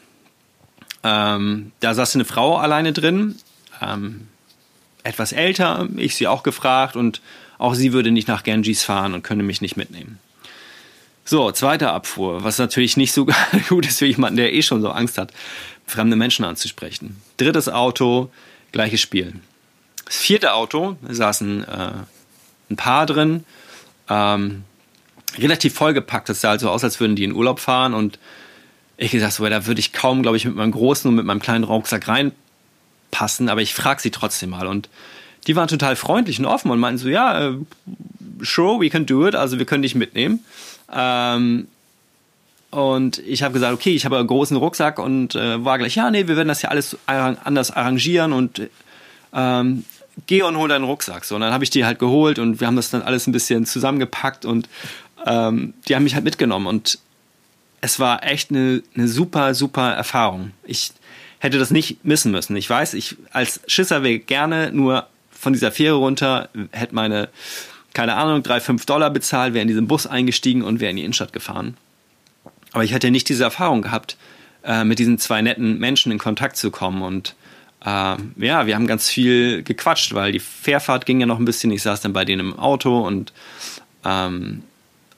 Ähm, 1.05 1.73
da 1.81 1.95
saß 1.95 2.15
eine 2.17 2.25
Frau 2.25 2.57
alleine 2.57 2.93
drin 2.93 3.37
ähm, 3.81 4.29
etwas 5.03 5.33
älter, 5.33 5.89
ich 5.97 6.17
sie 6.17 6.27
auch 6.27 6.43
gefragt 6.43 6.97
und 6.97 7.21
auch 7.57 7.75
sie 7.75 7.93
würde 7.93 8.11
nicht 8.11 8.29
nach 8.29 8.45
Ganges 8.45 8.83
fahren 8.85 9.15
und 9.15 9.23
könne 9.23 9.43
mich 9.43 9.61
nicht 9.61 9.77
mitnehmen. 9.77 10.19
So, 11.25 11.51
zweite 11.53 11.91
Abfuhr, 11.91 12.43
was 12.43 12.59
natürlich 12.59 12.97
nicht 12.97 13.13
so 13.13 13.27
gut 13.69 13.87
ist 13.87 13.99
für 13.99 14.07
jemanden, 14.07 14.37
der 14.37 14.53
eh 14.53 14.63
schon 14.63 14.81
so 14.81 14.91
Angst 14.91 15.19
hat, 15.19 15.33
fremde 15.87 16.17
Menschen 16.17 16.45
anzusprechen. 16.45 17.21
Drittes 17.37 17.69
Auto, 17.69 18.31
gleiches 18.73 19.01
Spiel. 19.01 19.35
Das 20.05 20.17
vierte 20.17 20.55
Auto, 20.55 20.97
saßen 21.07 21.65
äh, 21.65 21.91
ein 22.71 22.77
Paar 22.77 23.07
drin, 23.07 23.45
ähm, 24.09 24.65
relativ 25.39 25.75
vollgepackt. 25.75 26.29
Das 26.29 26.41
sah 26.41 26.51
also 26.51 26.71
aus, 26.71 26.85
als 26.85 27.01
würden 27.01 27.17
die 27.17 27.25
in 27.25 27.33
Urlaub 27.33 27.61
fahren 27.61 27.95
und 27.95 28.19
ich 28.97 29.13
gesagt, 29.13 29.35
so, 29.35 29.49
da 29.49 29.67
würde 29.67 29.81
ich 29.81 29.93
kaum, 29.93 30.23
glaube 30.23 30.37
ich, 30.37 30.45
mit 30.45 30.57
meinem 30.57 30.73
großen 30.73 31.09
und 31.09 31.15
mit 31.15 31.25
meinem 31.25 31.41
kleinen 31.41 31.65
Rucksack 31.65 32.09
rein 32.09 32.33
passen, 33.11 33.49
aber 33.49 33.63
ich 33.63 33.75
frage 33.75 34.01
sie 34.03 34.11
trotzdem 34.11 34.51
mal. 34.51 34.67
Und 34.67 34.89
die 35.47 35.57
waren 35.57 35.69
total 35.69 35.97
freundlich 35.97 36.39
und 36.39 36.47
offen 36.47 36.71
und 36.71 36.81
meinten 36.81 36.99
so, 36.99 37.09
ja, 37.09 37.49
äh, 37.49 37.55
sure, 38.41 38.81
we 38.81 38.91
can 38.91 39.07
do 39.07 39.27
it, 39.27 39.35
also 39.35 39.59
wir 39.59 39.67
können 39.67 39.83
dich 39.83 39.95
mitnehmen. 39.95 40.45
Ähm, 40.93 41.69
und 42.71 43.19
ich 43.21 43.43
habe 43.43 43.55
gesagt, 43.55 43.73
okay, 43.73 43.95
ich 43.95 44.05
habe 44.05 44.19
einen 44.19 44.27
großen 44.27 44.57
Rucksack 44.57 44.99
und 44.99 45.35
äh, 45.35 45.65
war 45.65 45.79
gleich, 45.79 45.95
ja, 45.95 46.11
nee, 46.11 46.27
wir 46.27 46.37
werden 46.37 46.49
das 46.49 46.61
ja 46.63 46.69
alles 46.69 46.99
anders 47.07 47.71
arrangieren 47.71 48.33
und 48.33 48.69
ähm, 49.33 49.85
geh 50.27 50.43
und 50.43 50.57
hol 50.57 50.69
deinen 50.69 50.85
Rucksack. 50.85 51.25
So, 51.25 51.35
und 51.35 51.41
dann 51.41 51.53
habe 51.53 51.65
ich 51.65 51.71
die 51.71 51.85
halt 51.85 51.99
geholt 51.99 52.39
und 52.39 52.61
wir 52.61 52.67
haben 52.67 52.77
das 52.77 52.91
dann 52.91 53.03
alles 53.03 53.27
ein 53.27 53.33
bisschen 53.33 53.67
zusammengepackt 53.67 54.45
und 54.45 54.69
ähm, 55.27 55.75
die 55.89 55.95
haben 55.95 56.05
mich 56.05 56.15
halt 56.15 56.25
mitgenommen 56.25 56.67
und 56.67 56.99
es 57.81 58.01
war 58.01 58.25
echt 58.25 58.51
eine, 58.51 58.83
eine 58.97 59.09
super, 59.09 59.55
super 59.55 59.93
Erfahrung. 59.93 60.53
Ich 60.65 60.91
hätte 61.39 61.59
das 61.59 61.71
nicht 61.71 62.05
missen 62.05 62.33
müssen. 62.33 62.57
Ich 62.57 62.69
weiß, 62.69 62.95
ich 62.95 63.17
als 63.33 63.61
Schisser 63.67 64.03
wäre 64.03 64.19
gerne 64.19 64.73
nur 64.73 65.07
von 65.31 65.53
dieser 65.53 65.71
Fähre 65.71 65.97
runter, 65.97 66.49
hätte 66.73 66.95
meine, 66.95 67.29
keine 67.95 68.17
Ahnung, 68.17 68.43
drei, 68.43 68.61
fünf 68.61 68.87
Dollar 68.87 69.11
bezahlt, 69.11 69.55
wäre 69.55 69.63
in 69.63 69.69
diesen 69.69 69.87
Bus 69.87 70.07
eingestiegen 70.07 70.63
und 70.63 70.81
wäre 70.81 70.91
in 70.91 70.97
die 70.97 71.05
Innenstadt 71.05 71.33
gefahren. 71.33 71.77
Aber 72.73 72.83
ich 72.83 72.93
hätte 72.93 73.11
nicht 73.11 73.29
diese 73.29 73.45
Erfahrung 73.45 73.83
gehabt, 73.83 74.17
äh, 74.65 74.85
mit 74.85 74.99
diesen 74.99 75.19
zwei 75.19 75.41
netten 75.41 75.79
Menschen 75.79 76.11
in 76.11 76.19
Kontakt 76.19 76.57
zu 76.57 76.71
kommen. 76.71 77.03
Und 77.03 77.37
äh, 77.85 78.17
ja, 78.37 78.67
wir 78.67 78.75
haben 78.75 78.87
ganz 78.87 79.09
viel 79.09 79.63
gequatscht, 79.63 80.15
weil 80.15 80.33
die 80.33 80.41
Fährfahrt 80.41 81.07
ging 81.07 81.21
ja 81.21 81.27
noch 81.27 81.39
ein 81.39 81.45
bisschen. 81.45 81.71
Ich 81.71 81.83
saß 81.83 82.01
dann 82.01 82.13
bei 82.13 82.25
denen 82.25 82.41
im 82.41 82.59
Auto 82.59 83.07
und 83.07 83.33
ähm, 84.05 84.63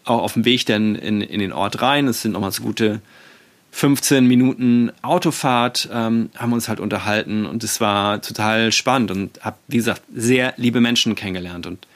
auch 0.04 0.22
auf 0.22 0.34
dem 0.34 0.44
Weg 0.44 0.66
dann 0.66 0.94
in, 0.94 1.20
in 1.20 1.40
den 1.40 1.52
Ort 1.52 1.82
rein. 1.82 2.08
Es 2.08 2.22
sind 2.22 2.32
nochmal 2.32 2.52
so 2.52 2.62
gute 2.62 3.00
15 3.72 4.26
Minuten 4.26 4.90
Autofahrt 5.02 5.88
ähm, 5.92 6.30
haben 6.36 6.52
uns 6.52 6.68
halt 6.68 6.80
unterhalten 6.80 7.46
und 7.46 7.62
es 7.62 7.80
war 7.80 8.20
total 8.20 8.72
spannend 8.72 9.10
und 9.10 9.44
habe, 9.44 9.56
wie 9.68 9.76
gesagt, 9.76 10.02
sehr 10.12 10.54
liebe 10.56 10.80
Menschen 10.80 11.14
kennengelernt. 11.14 11.66
Und 11.66 11.86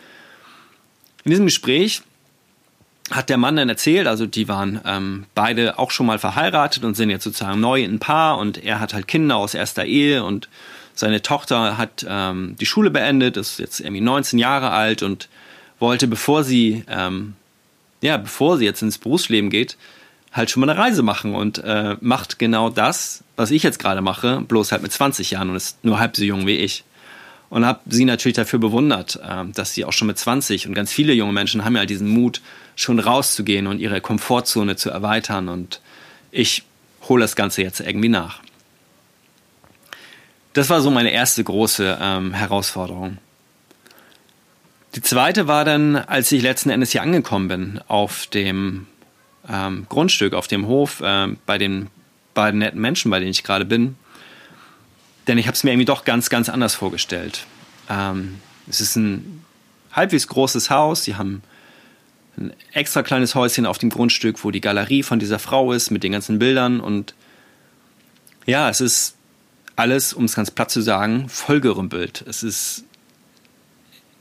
in 1.25 1.31
diesem 1.31 1.47
Gespräch 1.47 2.03
hat 3.11 3.29
der 3.29 3.37
Mann 3.37 3.57
dann 3.57 3.69
erzählt, 3.69 4.07
also 4.07 4.27
die 4.27 4.49
waren 4.49 4.81
ähm, 4.85 5.27
beide 5.35 5.79
auch 5.79 5.91
schon 5.91 6.07
mal 6.07 6.19
verheiratet 6.19 6.85
und 6.85 6.97
sind 6.97 7.11
jetzt 7.11 7.25
sozusagen 7.25 7.61
neu 7.61 7.83
in 7.83 7.95
ein 7.95 7.99
Paar 7.99 8.39
und 8.39 8.63
er 8.65 8.81
hat 8.81 8.95
halt 8.95 9.09
Kinder 9.09 9.37
aus 9.37 9.55
erster 9.55 9.85
Ehe 9.85 10.25
und 10.25 10.49
seine 10.95 11.23
Tochter 11.23 11.77
hat 11.77 12.07
ähm, 12.09 12.57
die 12.59 12.67
Schule 12.67 12.91
beendet, 12.91 13.37
ist 13.37 13.59
jetzt 13.59 13.81
irgendwie 13.81 14.01
19 14.01 14.39
Jahre 14.39 14.71
alt 14.71 15.03
und 15.03 15.29
wollte, 15.79 16.07
bevor 16.07 16.45
sie, 16.45 16.85
ähm, 16.89 17.35
ja, 18.01 18.17
bevor 18.17 18.57
sie 18.57 18.65
jetzt 18.65 18.81
ins 18.81 18.99
Berufsleben 18.99 19.51
geht, 19.51 19.77
halt 20.33 20.51
schon 20.51 20.61
mal 20.61 20.71
eine 20.71 20.79
Reise 20.79 21.03
machen 21.03 21.35
und 21.35 21.59
äh, 21.59 21.97
macht 22.01 22.39
genau 22.39 22.71
das, 22.71 23.23
was 23.37 23.51
ich 23.51 23.63
jetzt 23.63 23.79
gerade 23.79 24.03
mache, 24.03 24.41
bloß 24.41 24.73
halt 24.73 24.83
mit 24.83 24.93
20 24.93 25.33
Jahren 25.33 25.51
und 25.51 25.57
ist 25.57 25.85
nur 25.85 25.99
halb 25.99 26.17
so 26.17 26.25
jung 26.25 26.47
wie 26.47 26.57
ich. 26.57 26.85
Und 27.55 27.65
habe 27.65 27.79
sie 27.87 28.05
natürlich 28.05 28.35
dafür 28.35 28.59
bewundert, 28.59 29.15
äh, 29.23 29.45
dass 29.55 29.75
sie 29.75 29.85
auch 29.85 29.93
schon 29.93 30.09
mit 30.09 30.19
20 30.19 30.67
und 30.67 30.75
ganz 30.75 30.93
viele 30.93 31.13
junge 31.13 31.33
Menschen 31.33 31.65
haben 31.65 31.77
ja 31.77 31.87
diesen 31.87 32.09
Mut, 32.09 32.41
schon 32.75 32.99
rauszugehen 32.99 33.69
und 33.69 33.79
ihre 33.79 34.01
Komfortzone 34.01 34.75
zu 34.75 34.91
erweitern. 34.91 35.49
Und 35.49 35.81
ich 36.33 36.65
hole 37.09 37.23
das 37.23 37.37
Ganze 37.37 37.63
jetzt 37.63 37.79
irgendwie 37.79 38.09
nach. 38.09 38.41
Das 40.53 40.69
war 40.69 40.81
so 40.81 40.91
meine 40.91 41.13
erste 41.13 41.45
große 41.45 41.97
ähm, 42.01 42.33
Herausforderung. 42.33 43.19
Die 44.97 45.03
zweite 45.03 45.47
war 45.47 45.65
dann, 45.65 45.95
als 45.95 46.33
ich 46.33 46.43
letzten 46.43 46.71
Endes 46.71 46.91
hier 46.91 47.03
angekommen 47.03 47.47
bin, 47.47 47.81
auf 47.87 48.27
dem 48.27 48.89
ähm, 49.49 49.87
Grundstück, 49.89 50.35
auf 50.35 50.49
dem 50.49 50.67
Hof, 50.67 51.03
äh, 51.03 51.29
bei 51.47 51.59
den 51.59 51.87
beiden 52.35 52.59
netten 52.59 52.81
Menschen, 52.81 53.13
bei 53.13 53.21
denen 53.21 53.31
ich 53.31 53.45
gerade 53.45 53.65
bin. 53.65 53.95
Denn 55.27 55.39
ich 55.39 55.47
habe 55.47 55.55
es 55.55 55.65
mir 55.65 55.71
irgendwie 55.71 55.87
doch 55.87 56.05
ganz, 56.05 56.29
ganz 56.29 56.49
anders 56.49 56.75
vorgestellt. 56.75 57.47
Ähm, 57.89 58.41
es 58.69 58.81
ist 58.81 58.97
ein 58.97 59.45
halbwegs 59.93 60.29
großes 60.29 60.71
Haus. 60.71 61.05
Sie 61.05 61.17
haben 61.17 61.43
ein 62.37 62.53
extra 62.73 63.03
kleines 63.03 63.35
Häuschen 63.35 63.67
auf 63.67 63.79
dem 63.79 63.91
Grundstück, 63.91 64.45
wo 64.45 64.51
die 64.51 64.61
Galerie 64.61 65.03
von 65.03 65.19
dieser 65.19 65.39
Frau 65.39 65.73
ist 65.73 65.91
mit 65.91 66.03
den 66.03 66.13
ganzen 66.13 66.39
Bildern. 66.39 66.81
Und 66.81 67.15
ja, 68.47 68.69
es 68.69 68.81
ist 68.81 69.17
alles, 69.77 70.13
um 70.13 70.25
es 70.25 70.35
ganz 70.35 70.51
platt 70.51 70.71
zu 70.71 70.81
sagen, 70.81 71.29
vollgerümpelt. 71.29 72.25
Es 72.29 72.43
ist 72.43 72.85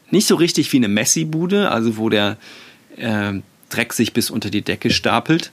nicht 0.09 0.27
so 0.27 0.35
richtig 0.35 0.71
wie 0.73 0.77
eine 0.77 0.87
Messi-Bude, 0.87 1.71
also 1.71 1.97
wo 1.97 2.09
der 2.09 2.37
äh, 2.97 3.33
Dreck 3.69 3.93
sich 3.93 4.13
bis 4.13 4.29
unter 4.29 4.49
die 4.49 4.61
Decke 4.61 4.91
stapelt. 4.91 5.51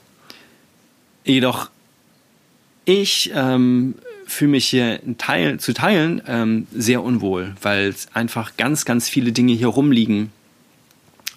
Jedoch 1.23 1.69
ich 2.85 3.31
ähm, 3.33 3.95
fühle 4.31 4.51
mich 4.51 4.67
hier 4.67 4.99
Teil, 5.17 5.59
zu 5.59 5.73
teilen 5.73 6.21
ähm, 6.27 6.67
sehr 6.73 7.03
unwohl, 7.03 7.55
weil 7.61 7.93
einfach 8.13 8.57
ganz, 8.57 8.85
ganz 8.85 9.09
viele 9.09 9.31
Dinge 9.31 9.53
hier 9.53 9.67
rumliegen. 9.67 10.31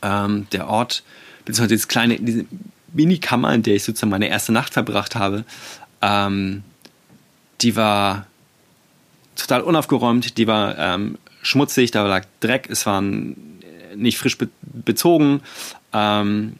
Ähm, 0.02 0.46
der 0.52 0.68
Ort, 0.68 1.02
beziehungsweise 1.44 1.74
diese 1.74 1.88
kleine, 1.88 2.18
diese 2.18 2.44
Minikammer, 2.92 3.52
in 3.54 3.62
der 3.62 3.74
ich 3.74 3.84
sozusagen 3.84 4.10
meine 4.10 4.28
erste 4.28 4.52
Nacht 4.52 4.72
verbracht 4.72 5.16
habe, 5.16 5.44
ähm, 6.02 6.62
die 7.60 7.76
war 7.76 8.26
total 9.36 9.62
unaufgeräumt, 9.62 10.38
die 10.38 10.46
war 10.46 10.78
ähm, 10.78 11.18
schmutzig, 11.42 11.90
da 11.90 12.06
lag 12.06 12.24
Dreck, 12.40 12.68
es 12.70 12.86
war 12.86 13.02
nicht 13.02 14.18
frisch 14.18 14.38
be 14.38 14.48
bezogen. 14.62 15.40
Ähm, 15.92 16.54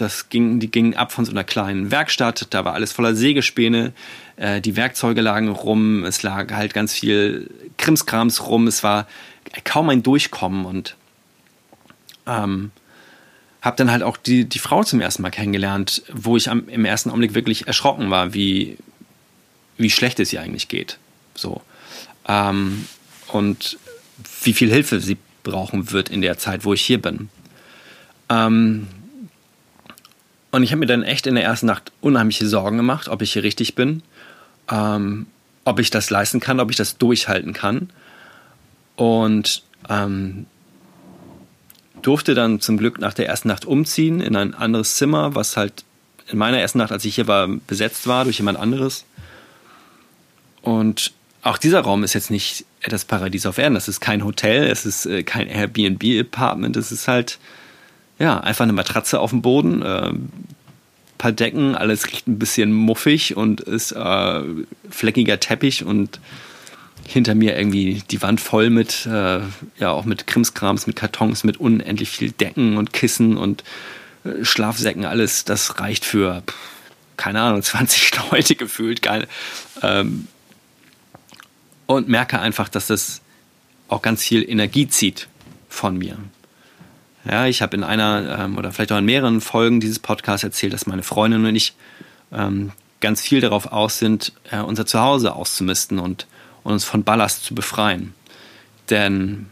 das 0.00 0.28
ging, 0.28 0.60
die 0.60 0.70
gingen 0.70 0.94
ab 0.94 1.12
von 1.12 1.24
so 1.24 1.30
einer 1.30 1.44
kleinen 1.44 1.90
Werkstatt, 1.90 2.46
da 2.50 2.64
war 2.64 2.74
alles 2.74 2.92
voller 2.92 3.14
Sägespäne, 3.14 3.92
äh, 4.36 4.60
die 4.60 4.76
Werkzeuge 4.76 5.20
lagen 5.20 5.48
rum, 5.48 6.04
es 6.04 6.22
lag 6.22 6.52
halt 6.52 6.74
ganz 6.74 6.94
viel 6.94 7.50
Krimskrams 7.76 8.46
rum, 8.46 8.66
es 8.66 8.82
war 8.82 9.06
kaum 9.64 9.90
ein 9.90 10.02
Durchkommen 10.02 10.64
und 10.64 10.96
ähm, 12.26 12.70
habe 13.62 13.76
dann 13.76 13.90
halt 13.90 14.02
auch 14.02 14.16
die, 14.16 14.44
die 14.44 14.58
Frau 14.58 14.84
zum 14.84 15.00
ersten 15.00 15.22
Mal 15.22 15.30
kennengelernt, 15.30 16.02
wo 16.12 16.36
ich 16.36 16.48
am, 16.48 16.68
im 16.68 16.84
ersten 16.84 17.10
Augenblick 17.10 17.34
wirklich 17.34 17.66
erschrocken 17.66 18.10
war, 18.10 18.32
wie, 18.32 18.78
wie 19.76 19.90
schlecht 19.90 20.20
es 20.20 20.32
ihr 20.32 20.40
eigentlich 20.40 20.68
geht. 20.68 20.98
So. 21.34 21.60
Ähm, 22.26 22.86
und 23.28 23.78
wie 24.42 24.52
viel 24.52 24.70
Hilfe 24.70 25.00
sie 25.00 25.18
brauchen 25.42 25.92
wird 25.92 26.08
in 26.08 26.22
der 26.22 26.38
Zeit, 26.38 26.64
wo 26.64 26.72
ich 26.72 26.82
hier 26.82 27.00
bin. 27.00 27.28
Ähm, 28.28 28.88
und 30.50 30.62
ich 30.62 30.72
habe 30.72 30.80
mir 30.80 30.86
dann 30.86 31.02
echt 31.02 31.26
in 31.26 31.34
der 31.34 31.44
ersten 31.44 31.66
Nacht 31.66 31.92
unheimliche 32.00 32.46
Sorgen 32.46 32.76
gemacht, 32.76 33.08
ob 33.08 33.22
ich 33.22 33.32
hier 33.32 33.42
richtig 33.42 33.74
bin, 33.74 34.02
ähm, 34.70 35.26
ob 35.64 35.78
ich 35.78 35.90
das 35.90 36.10
leisten 36.10 36.40
kann, 36.40 36.60
ob 36.60 36.70
ich 36.70 36.76
das 36.76 36.98
durchhalten 36.98 37.52
kann. 37.52 37.90
Und 38.96 39.62
ähm, 39.88 40.46
durfte 42.02 42.34
dann 42.34 42.60
zum 42.60 42.78
Glück 42.78 42.98
nach 42.98 43.14
der 43.14 43.28
ersten 43.28 43.48
Nacht 43.48 43.64
umziehen 43.64 44.20
in 44.20 44.36
ein 44.36 44.54
anderes 44.54 44.96
Zimmer, 44.96 45.34
was 45.34 45.56
halt 45.56 45.84
in 46.28 46.38
meiner 46.38 46.58
ersten 46.58 46.78
Nacht, 46.78 46.92
als 46.92 47.04
ich 47.04 47.14
hier 47.14 47.26
war, 47.26 47.48
besetzt 47.48 48.06
war 48.06 48.24
durch 48.24 48.38
jemand 48.38 48.58
anderes. 48.58 49.04
Und 50.62 51.12
auch 51.42 51.58
dieser 51.58 51.80
Raum 51.80 52.04
ist 52.04 52.14
jetzt 52.14 52.30
nicht 52.30 52.64
das 52.86 53.04
Paradies 53.04 53.46
auf 53.46 53.58
Erden. 53.58 53.74
Das 53.74 53.88
ist 53.88 54.00
kein 54.00 54.24
Hotel, 54.24 54.64
es 54.64 54.86
ist 54.86 55.06
äh, 55.06 55.22
kein 55.22 55.48
Airbnb-Apartment, 55.48 56.76
es 56.76 56.92
ist 56.92 57.08
halt 57.08 57.38
ja 58.20 58.38
einfach 58.38 58.62
eine 58.62 58.72
Matratze 58.72 59.18
auf 59.18 59.30
dem 59.30 59.42
Boden, 59.42 59.82
äh, 59.82 60.12
paar 61.18 61.32
Decken, 61.32 61.74
alles 61.74 62.06
riecht 62.06 62.28
ein 62.28 62.38
bisschen 62.38 62.72
muffig 62.72 63.36
und 63.36 63.60
ist 63.60 63.92
äh, 63.92 64.42
fleckiger 64.88 65.40
Teppich 65.40 65.84
und 65.84 66.20
hinter 67.06 67.34
mir 67.34 67.58
irgendwie 67.58 68.02
die 68.10 68.22
Wand 68.22 68.40
voll 68.40 68.70
mit, 68.70 69.06
äh, 69.06 69.40
ja, 69.78 69.90
auch 69.90 70.04
mit 70.04 70.26
Krimskrams, 70.26 70.86
mit 70.86 70.96
Kartons, 70.96 71.44
mit 71.44 71.58
unendlich 71.58 72.10
viel 72.10 72.30
Decken 72.30 72.76
und 72.76 72.92
Kissen 72.92 73.36
und 73.36 73.64
äh, 74.24 74.44
Schlafsäcken, 74.44 75.04
alles, 75.04 75.44
das 75.44 75.80
reicht 75.80 76.04
für, 76.04 76.42
keine 77.16 77.40
Ahnung, 77.40 77.62
20 77.64 78.12
Leute 78.30 78.54
gefühlt, 78.54 79.02
geil. 79.02 79.26
Ähm, 79.82 80.28
und 81.86 82.08
merke 82.08 82.38
einfach, 82.38 82.68
dass 82.68 82.86
das 82.86 83.20
auch 83.88 84.02
ganz 84.02 84.22
viel 84.22 84.48
Energie 84.48 84.88
zieht 84.88 85.26
von 85.68 85.98
mir. 85.98 86.16
Ja, 87.24 87.46
ich 87.46 87.62
habe 87.62 87.76
in 87.76 87.84
einer 87.84 88.38
ähm, 88.40 88.58
oder 88.58 88.72
vielleicht 88.72 88.92
auch 88.92 88.98
in 88.98 89.04
mehreren 89.04 89.40
Folgen 89.40 89.80
dieses 89.80 89.98
Podcasts 89.98 90.44
erzählt, 90.44 90.72
dass 90.72 90.86
meine 90.86 91.02
Freundin 91.02 91.44
und 91.44 91.54
ich 91.54 91.74
ähm, 92.32 92.72
ganz 93.00 93.20
viel 93.20 93.40
darauf 93.40 93.72
aus 93.72 93.98
sind, 93.98 94.32
äh, 94.50 94.60
unser 94.60 94.86
Zuhause 94.86 95.34
auszumisten 95.34 95.98
und 95.98 96.26
und 96.62 96.72
uns 96.72 96.84
von 96.84 97.04
Ballast 97.04 97.44
zu 97.44 97.54
befreien. 97.54 98.14
Denn 98.88 99.46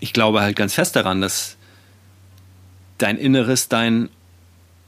ich 0.00 0.12
glaube 0.12 0.40
halt 0.40 0.56
ganz 0.56 0.74
fest 0.74 0.96
daran, 0.96 1.20
dass 1.20 1.56
dein 2.98 3.18
Inneres 3.18 3.68
dein 3.68 4.08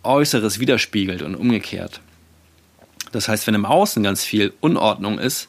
Äußeres 0.03 0.59
widerspiegelt 0.59 1.23
und 1.23 1.35
umgekehrt. 1.35 2.01
Das 3.13 3.29
heißt, 3.29 3.47
wenn 3.47 3.55
im 3.55 3.65
Außen 3.65 4.03
ganz 4.03 4.25
viel 4.25 4.53
Unordnung 4.61 5.19
ist, 5.19 5.49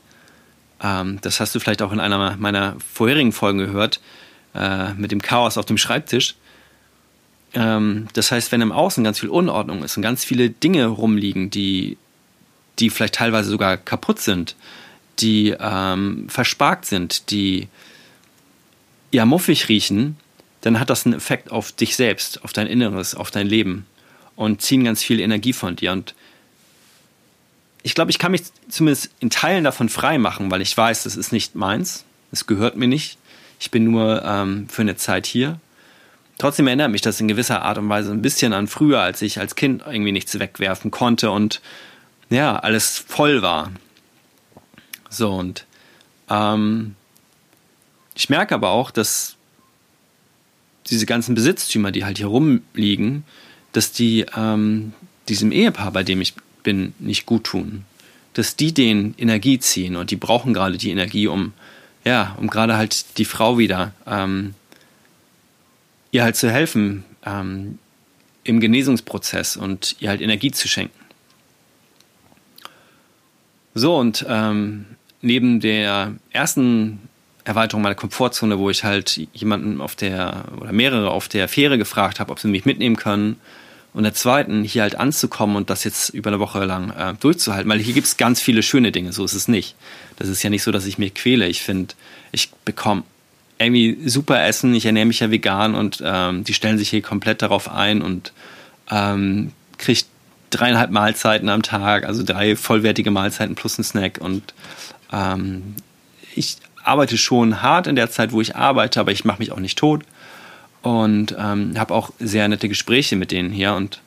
ähm, 0.82 1.20
das 1.22 1.40
hast 1.40 1.56
du 1.56 1.60
vielleicht 1.60 1.82
auch 1.82 1.92
in 1.92 2.00
einer 2.00 2.36
meiner 2.38 2.76
vorherigen 2.80 3.32
Folgen 3.32 3.60
gehört, 3.60 4.00
äh, 4.60 4.94
mit 4.94 5.12
dem 5.12 5.22
Chaos 5.22 5.58
auf 5.58 5.66
dem 5.66 5.78
Schreibtisch. 5.78 6.36
Ähm, 7.54 8.08
das 8.14 8.32
heißt, 8.32 8.52
wenn 8.52 8.62
im 8.62 8.72
Außen 8.72 9.04
ganz 9.04 9.20
viel 9.20 9.30
Unordnung 9.30 9.84
ist 9.84 9.98
und 9.98 10.04
ganz 10.04 10.24
viele 10.24 10.50
Dinge 10.50 10.86
rumliegen, 10.88 11.50
die, 11.50 11.98
die 12.78 12.90
vielleicht 12.90 13.16
teilweise 13.16 13.50
sogar 13.50 13.78
kaputt 13.78 14.20
sind, 14.20 14.56
die 15.20 15.56
ähm, 15.60 16.28
versparkt 16.30 16.86
sind, 16.86 17.32
die 17.32 17.68
ja 19.12 19.26
muffig 19.26 19.70
riechen, 19.70 20.18
dann 20.62 20.80
hat 20.80 20.90
das 20.90 21.06
einen 21.06 21.16
Effekt 21.16 21.52
auf 21.52 21.72
dich 21.72 21.96
selbst, 21.96 22.44
auf 22.44 22.54
dein 22.54 22.68
Inneres, 22.68 23.16
auf 23.16 23.32
dein 23.32 23.48
Leben 23.48 23.86
und 24.36 24.62
ziehen 24.62 24.84
ganz 24.84 25.04
viel 25.04 25.20
Energie 25.20 25.54
von 25.54 25.76
dir. 25.76 25.92
Und 25.92 26.14
ich 27.82 27.96
glaube, 27.96 28.12
ich 28.12 28.20
kann 28.20 28.32
mich 28.32 28.44
zumindest 28.70 29.10
in 29.20 29.30
Teilen 29.30 29.64
davon 29.64 29.90
frei 29.90 30.18
machen, 30.18 30.52
weil 30.52 30.62
ich 30.62 30.76
weiß, 30.76 31.04
das 31.04 31.16
ist 31.16 31.32
nicht 31.32 31.56
meins, 31.56 32.04
es 32.32 32.46
gehört 32.46 32.76
mir 32.76 32.88
nicht. 32.88 33.18
Ich 33.60 33.72
bin 33.72 33.84
nur 33.86 34.24
ähm, 34.24 34.68
für 34.70 34.82
eine 34.82 34.96
Zeit 34.96 35.26
hier. 35.26 35.60
Trotzdem 36.38 36.68
erinnert 36.68 36.92
mich 36.92 37.02
das 37.02 37.20
in 37.20 37.28
gewisser 37.28 37.64
Art 37.64 37.78
und 37.78 37.90
Weise 37.90 38.12
ein 38.12 38.22
bisschen 38.22 38.54
an 38.54 38.68
früher, 38.68 39.02
als 39.02 39.22
ich 39.22 39.40
als 39.40 39.56
Kind 39.56 39.84
irgendwie 39.86 40.14
nichts 40.14 40.40
wegwerfen 40.40 40.90
konnte 40.90 41.32
und 41.32 41.62
ja, 42.30 42.58
alles 42.58 42.98
voll 42.98 43.42
war. 43.42 43.72
So, 45.10 45.32
und 45.32 45.66
ähm, 46.30 46.96
ich 48.16 48.30
merke 48.30 48.56
aber 48.56 48.70
auch, 48.70 48.92
dass 48.92 49.36
diese 50.90 51.06
ganzen 51.06 51.36
Besitztümer, 51.36 51.92
die 51.92 52.06
halt 52.06 52.18
hier 52.18 52.28
rumliegen, 52.28 53.24
dass 53.74 53.92
die 53.92 54.26
ähm, 54.36 54.94
diesem 55.28 55.52
Ehepaar, 55.52 55.92
bei 55.92 56.04
dem 56.04 56.22
ich 56.22 56.34
bin, 56.64 56.94
nicht 57.00 57.26
gut 57.26 57.44
tun. 57.44 57.86
Dass 58.34 58.56
die 58.56 58.74
den 58.74 59.16
Energie 59.18 59.60
ziehen 59.60 59.96
und 59.96 60.12
die 60.12 60.16
brauchen 60.16 60.54
gerade 60.54 60.78
die 60.78 60.92
Energie, 60.92 61.28
um, 61.28 61.54
ja, 62.10 62.36
um 62.38 62.48
gerade 62.48 62.76
halt 62.76 63.20
die 63.20 63.26
Frau 63.26 63.60
wieder 63.60 63.94
ähm, 64.08 64.56
ihr 66.10 66.24
halt 66.24 66.36
zu 66.36 66.50
helfen 66.50 67.04
ähm, 67.24 67.78
im 68.44 68.60
Genesungsprozess 68.60 69.56
und 69.58 69.96
ihr 70.00 70.10
halt 70.10 70.20
Energie 70.20 70.50
zu 70.50 70.68
schenken. 70.68 70.98
So, 73.76 73.96
und 73.96 74.26
ähm, 74.28 74.86
neben 75.22 75.60
der 75.60 76.16
ersten 76.32 77.00
Erweiterung 77.44 77.84
meiner 77.84 77.94
Komfortzone, 77.94 78.58
wo 78.58 78.72
ich 78.72 78.84
halt 78.84 79.16
jemanden 79.34 79.80
auf 79.80 79.96
der 79.96 80.46
oder 80.60 80.72
mehrere 80.72 81.12
auf 81.12 81.28
der 81.28 81.48
Fähre 81.48 81.78
gefragt 81.78 82.20
habe, 82.20 82.32
ob 82.32 82.40
sie 82.40 82.48
mich 82.48 82.66
mitnehmen 82.66 82.96
können. 82.96 83.36
Und 83.94 84.04
der 84.04 84.14
zweiten, 84.14 84.64
hier 84.64 84.84
halt 84.84 84.96
anzukommen 84.96 85.56
und 85.56 85.70
das 85.70 85.84
jetzt 85.84 86.10
über 86.10 86.30
eine 86.30 86.40
Woche 86.40 86.64
lang 86.64 86.92
äh, 86.92 87.14
durchzuhalten, 87.20 87.70
weil 87.70 87.80
hier 87.80 87.94
gibt 87.94 88.06
es 88.06 88.18
ganz 88.18 88.40
viele 88.40 88.62
schöne 88.62 88.92
Dinge, 88.92 89.14
so 89.14 89.26
ist 89.26 89.34
es 89.34 89.48
nicht. 89.48 89.76
Das 90.18 90.28
ist 90.28 90.44
ja 90.44 90.50
nicht 90.50 90.64
so, 90.64 90.72
dass 90.72 90.86
ich 90.86 91.00
mich 91.00 91.16
quäle. 91.16 91.48
Ich 91.48 91.62
finde, 91.62 91.96
ich 92.32 92.52
bekomme 92.66 93.04
irgendwie 93.58 93.98
super 94.08 94.46
Essen, 94.46 94.74
ich 94.74 94.86
ernähre 94.86 95.08
mich 95.08 95.20
ja 95.20 95.32
vegan 95.32 95.76
und 95.76 96.02
ähm, 96.06 96.44
die 96.44 96.54
stellen 96.54 96.78
sich 96.78 96.90
hier 96.90 97.02
komplett 97.02 97.42
darauf 97.42 97.70
ein 97.70 98.02
und 98.02 98.32
ähm, 98.92 99.52
kriege 99.78 100.02
dreieinhalb 100.50 100.92
Mahlzeiten 100.92 101.50
am 101.50 101.62
Tag, 101.62 102.06
also 102.06 102.24
drei 102.24 102.56
vollwertige 102.56 103.12
Mahlzeiten 103.12 103.56
plus 103.56 103.78
ein 103.78 103.84
Snack 103.84 104.20
und 104.22 104.54
ähm, 105.12 105.76
ich 106.36 106.58
arbeite 106.84 107.18
schon 107.18 107.62
hart 107.62 107.88
in 107.88 107.96
der 107.96 108.10
Zeit, 108.10 108.32
wo 108.32 108.40
ich 108.40 108.56
arbeite, 108.56 109.00
aber 109.00 109.12
ich 109.12 109.26
mache 109.26 109.40
mich 109.40 109.52
auch 109.52 109.60
nicht 109.60 109.78
tot 109.78 110.04
und 110.82 111.36
ähm, 111.38 111.78
habe 111.78 111.94
auch 111.94 112.12
sehr 112.20 112.48
nette 112.48 112.70
Gespräche 112.70 113.16
mit 113.16 113.32
denen 113.32 113.52
hier 113.52 113.74
und 113.74 114.02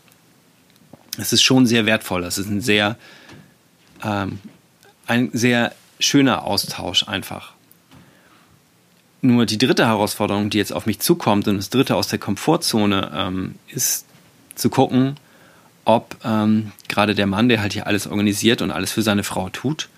es 1.19 1.33
ist 1.33 1.43
schon 1.43 1.67
sehr 1.67 1.87
wertvoll. 1.87 2.25
Es 2.25 2.39
ist 2.39 2.49
ein 2.49 2.61
sehr, 2.61 2.97
ähm, 4.03 4.39
ein 5.07 5.31
sehr 5.33 5.75
schöner 6.01 6.45
Austausch 6.45 7.07
einfach. 7.07 7.53
Nur 9.21 9.47
die 9.47 9.59
dritte 9.59 9.87
Herausforderung, 9.87 10.51
die 10.51 10.59
jetzt 10.59 10.73
auf 10.73 10.87
mich 10.87 11.01
zukommt 11.01 11.47
und 11.47 11.57
das 11.57 11.71
dritte 11.71 11.97
aus 11.97 12.09
der 12.09 12.19
Komfortzone, 12.19 13.13
ähm, 13.15 13.55
ist 13.69 14.07
zu 14.55 14.71
gucken, 14.71 15.17
ob 15.85 16.17
ähm, 16.25 16.73
gerade 16.89 17.15
der 17.15 17.27
Mann, 17.27 17.49
der 17.49 17.61
halt 17.61 17.73
hier 17.73 17.87
alles 17.87 18.07
organisiert 18.07 18.63
und 18.63 18.71
alles 18.71 18.91
für 18.91 19.03
seine 19.03 19.23
Frau 19.23 19.49
tut, 19.51 19.89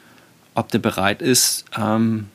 ob 0.55 0.71
der 0.71 0.79
bereit 0.79 1.23
ist, 1.23 1.65
ähm, 1.77 2.29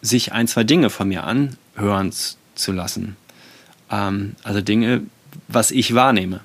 sich 0.00 0.32
ein, 0.32 0.46
zwei 0.48 0.64
Dinge 0.64 0.90
von 0.90 1.08
mir 1.08 1.24
anhören 1.24 2.12
zu 2.54 2.72
lassen. 2.72 3.16
Ähm, 3.90 4.36
also 4.42 4.60
Dinge, 4.60 5.02
was 5.48 5.70
ich 5.70 5.94
wahrnehme. 5.94 6.40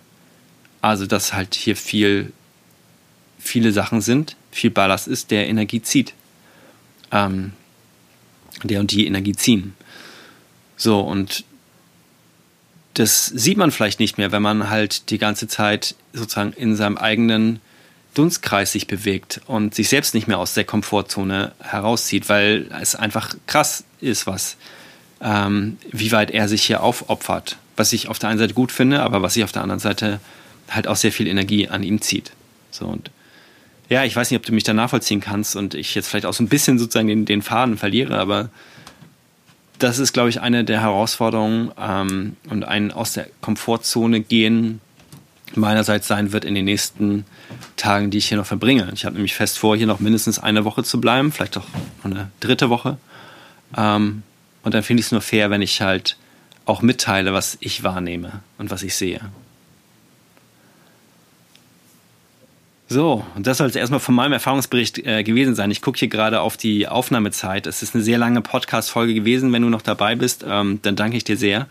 Also, 0.82 1.06
dass 1.06 1.34
halt 1.34 1.56
hier 1.56 1.76
viel, 1.76 2.32
viele 3.38 3.72
Sachen 3.72 4.02
sind, 4.02 4.36
viel 4.52 4.69
Ballast 4.69 5.08
ist, 5.08 5.32
der 5.32 5.48
Energie 5.48 5.82
zieht. 5.82 6.13
Ähm, 7.12 7.54
der 8.63 8.80
und 8.80 8.91
die 8.91 9.06
Energie 9.06 9.36
ziehen. 9.36 9.74
So, 10.78 11.02
und 11.02 11.43
das 12.93 13.28
sieht 13.28 13.58
man 13.58 13.72
vielleicht 13.72 14.00
nicht 14.00 14.17
mehr, 14.17 14.32
wenn 14.32 14.41
man 14.41 14.69
halt 14.69 15.10
die 15.10 15.17
ganze 15.17 15.48
Zeit 15.48 15.95
sozusagen 16.13 16.54
in 16.54 16.76
seinem 16.76 16.98
eigenen 16.98 17.62
Dunstkreis 18.13 18.72
sich 18.72 18.88
bewegt 18.88 19.41
und 19.45 19.76
sich 19.76 19.88
selbst 19.89 20.13
nicht 20.13 20.28
mehr 20.28 20.39
aus 20.39 20.54
der 20.54 20.65
Komfortzone 20.65 21.54
herauszieht, 21.60 22.28
weil 22.28 22.69
es 22.82 22.95
einfach 22.95 23.36
krass 23.48 23.84
ist, 24.02 24.28
was, 24.28 24.58
ähm, 25.21 25.77
wie 25.91 26.12
weit 26.12 26.32
er 26.32 26.47
sich 26.47 26.63
hier 26.63 26.84
aufopfert. 26.84 27.58
Was 27.75 27.93
ich 27.93 28.08
auf 28.08 28.19
der 28.19 28.29
einen 28.29 28.39
Seite 28.39 28.53
gut 28.53 28.71
finde, 28.71 29.01
aber 29.01 29.21
was 29.21 29.36
ich 29.36 29.43
auf 29.43 29.51
der 29.51 29.63
anderen 29.63 29.79
Seite 29.79 30.19
halt 30.69 30.88
auch 30.88 30.95
sehr 30.95 31.12
viel 31.12 31.27
Energie 31.27 31.67
an 31.67 31.84
ihm 31.84 32.01
zieht. 32.01 32.32
So 32.71 32.86
und 32.86 33.12
ja, 33.89 34.03
ich 34.03 34.15
weiß 34.15 34.29
nicht, 34.29 34.39
ob 34.39 34.45
du 34.45 34.53
mich 34.53 34.63
da 34.63 34.73
nachvollziehen 34.73 35.19
kannst 35.19 35.55
und 35.55 35.73
ich 35.73 35.95
jetzt 35.95 36.08
vielleicht 36.08 36.25
auch 36.25 36.34
so 36.34 36.43
ein 36.43 36.47
bisschen 36.47 36.77
sozusagen 36.77 37.08
den, 37.08 37.25
den 37.25 37.41
Faden 37.41 37.77
verliere, 37.77 38.19
aber 38.19 38.49
das 39.79 39.97
ist, 39.97 40.13
glaube 40.13 40.29
ich, 40.29 40.41
eine 40.41 40.63
der 40.63 40.82
Herausforderungen 40.82 41.71
ähm, 41.79 42.36
und 42.49 42.65
ein 42.65 42.91
aus 42.91 43.13
der 43.13 43.27
Komfortzone 43.41 44.19
gehen 44.19 44.82
meinerseits 45.55 46.08
sein 46.08 46.32
wird 46.32 46.45
in 46.45 46.53
den 46.53 46.65
nächsten 46.65 47.25
Tagen, 47.75 48.12
die 48.12 48.19
ich 48.19 48.27
hier 48.27 48.38
noch 48.38 48.45
verbringe. 48.45 48.91
Ich 48.93 49.05
habe 49.05 49.15
nämlich 49.15 49.34
fest 49.34 49.58
vor, 49.58 49.75
hier 49.75 49.88
noch 49.88 49.99
mindestens 49.99 50.38
eine 50.38 50.65
Woche 50.65 50.84
zu 50.84 51.01
bleiben, 51.01 51.32
vielleicht 51.32 51.58
auch 51.58 51.65
eine 52.03 52.29
dritte 52.39 52.69
Woche. 52.69 52.97
Ähm, 53.75 54.23
und 54.63 54.74
dann 54.74 54.84
finde 54.84 55.02
ich 55.02 55.08
es 55.08 55.12
nur 55.12 55.22
fair, 55.22 55.50
wenn 55.50 55.62
ich 55.62 55.82
halt 55.82 56.17
auch 56.65 56.82
mitteile, 56.82 57.34
was 57.34 57.58
ich 57.62 57.84
wahrnehme 57.84 58.43
und 58.58 58.69
was 58.69 58.84
ich 58.84 58.95
sehe. 58.95 59.22
So, 62.91 63.24
und 63.36 63.45
das 63.45 63.60
soll 63.60 63.67
es 63.67 63.76
erstmal 63.76 64.00
von 64.00 64.15
meinem 64.15 64.34
Erfahrungsbericht 64.34 64.98
äh, 65.06 65.24
gewesen 65.24 65.54
sein. 65.54 65.69
Ich 65.69 65.84
gucke 65.84 66.00
hier 66.00 66.08
gerade 66.08 66.41
auf 66.41 66.58
die 66.58 66.88
Aufnahmezeit. 66.88 67.67
Es 67.67 67.84
ist 67.84 67.93
eine 67.93 68.04
sehr 68.04 68.17
lange 68.17 68.41
Podcast-Folge 68.41 69.13
gewesen. 69.13 69.54
Wenn 69.54 69.62
du 69.62 69.69
noch 69.69 69.84
dabei 69.84 70.15
bist, 70.15 70.43
ähm, 70.48 70.80
dann 70.82 70.95
danke 70.95 71.15
ich 71.15 71.24
dir 71.24 71.38
sehr. 71.38 71.67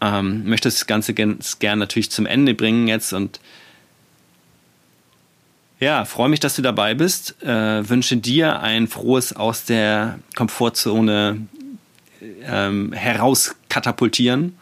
Ähm, 0.00 0.48
möchte 0.48 0.68
das 0.68 0.86
Ganze 0.86 1.12
ganz 1.12 1.58
gern 1.58 1.80
natürlich 1.80 2.12
zum 2.12 2.24
Ende 2.24 2.54
bringen 2.54 2.86
jetzt 2.86 3.12
und 3.12 3.40
ja, 5.80 6.04
freue 6.04 6.28
mich, 6.28 6.40
dass 6.40 6.54
du 6.54 6.62
dabei 6.62 6.94
bist. 6.94 7.42
Äh, 7.42 7.88
wünsche 7.88 8.16
dir 8.16 8.60
ein 8.60 8.86
frohes 8.86 9.34
aus 9.34 9.64
der 9.64 10.20
Komfortzone 10.36 11.46
ähm, 12.46 12.92
herauskatapultieren. 12.92 14.58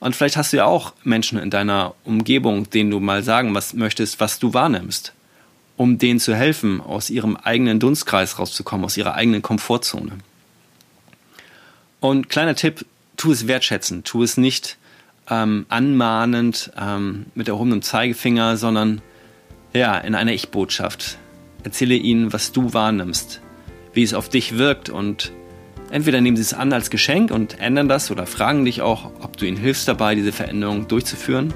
Und 0.00 0.16
vielleicht 0.16 0.36
hast 0.36 0.52
du 0.52 0.56
ja 0.56 0.64
auch 0.64 0.94
Menschen 1.04 1.38
in 1.38 1.50
deiner 1.50 1.94
Umgebung, 2.04 2.68
denen 2.70 2.90
du 2.90 2.98
mal 2.98 3.22
sagen 3.22 3.54
was 3.54 3.72
möchtest, 3.72 4.18
was 4.18 4.38
du 4.38 4.52
wahrnimmst, 4.52 5.12
um 5.76 5.98
denen 5.98 6.18
zu 6.18 6.34
helfen, 6.34 6.80
aus 6.80 7.08
ihrem 7.08 7.36
eigenen 7.36 7.78
Dunstkreis 7.78 8.38
rauszukommen, 8.38 8.84
aus 8.84 8.96
ihrer 8.96 9.14
eigenen 9.14 9.42
Komfortzone. 9.42 10.18
Und 12.00 12.28
kleiner 12.28 12.56
Tipp, 12.56 12.84
tu 13.16 13.30
es 13.30 13.46
wertschätzend, 13.46 14.04
tu 14.04 14.24
es 14.24 14.36
nicht 14.36 14.76
ähm, 15.30 15.66
anmahnend 15.68 16.72
ähm, 16.76 17.26
mit 17.36 17.46
erhobenem 17.46 17.82
Zeigefinger, 17.82 18.56
sondern 18.56 19.02
ja, 19.72 19.96
in 19.98 20.16
einer 20.16 20.32
Ich-Botschaft. 20.32 21.18
Erzähle 21.62 21.94
ihnen, 21.94 22.32
was 22.32 22.50
du 22.50 22.74
wahrnimmst, 22.74 23.40
wie 23.94 24.02
es 24.02 24.14
auf 24.14 24.28
dich 24.28 24.58
wirkt 24.58 24.90
und 24.90 25.30
Entweder 25.92 26.22
nehmen 26.22 26.38
sie 26.38 26.42
es 26.42 26.54
an 26.54 26.72
als 26.72 26.88
Geschenk 26.88 27.30
und 27.30 27.60
ändern 27.60 27.86
das 27.86 28.10
oder 28.10 28.24
fragen 28.24 28.64
dich 28.64 28.80
auch, 28.80 29.10
ob 29.20 29.36
du 29.36 29.44
ihnen 29.44 29.58
hilfst 29.58 29.86
dabei, 29.86 30.14
diese 30.14 30.32
Veränderung 30.32 30.88
durchzuführen. 30.88 31.52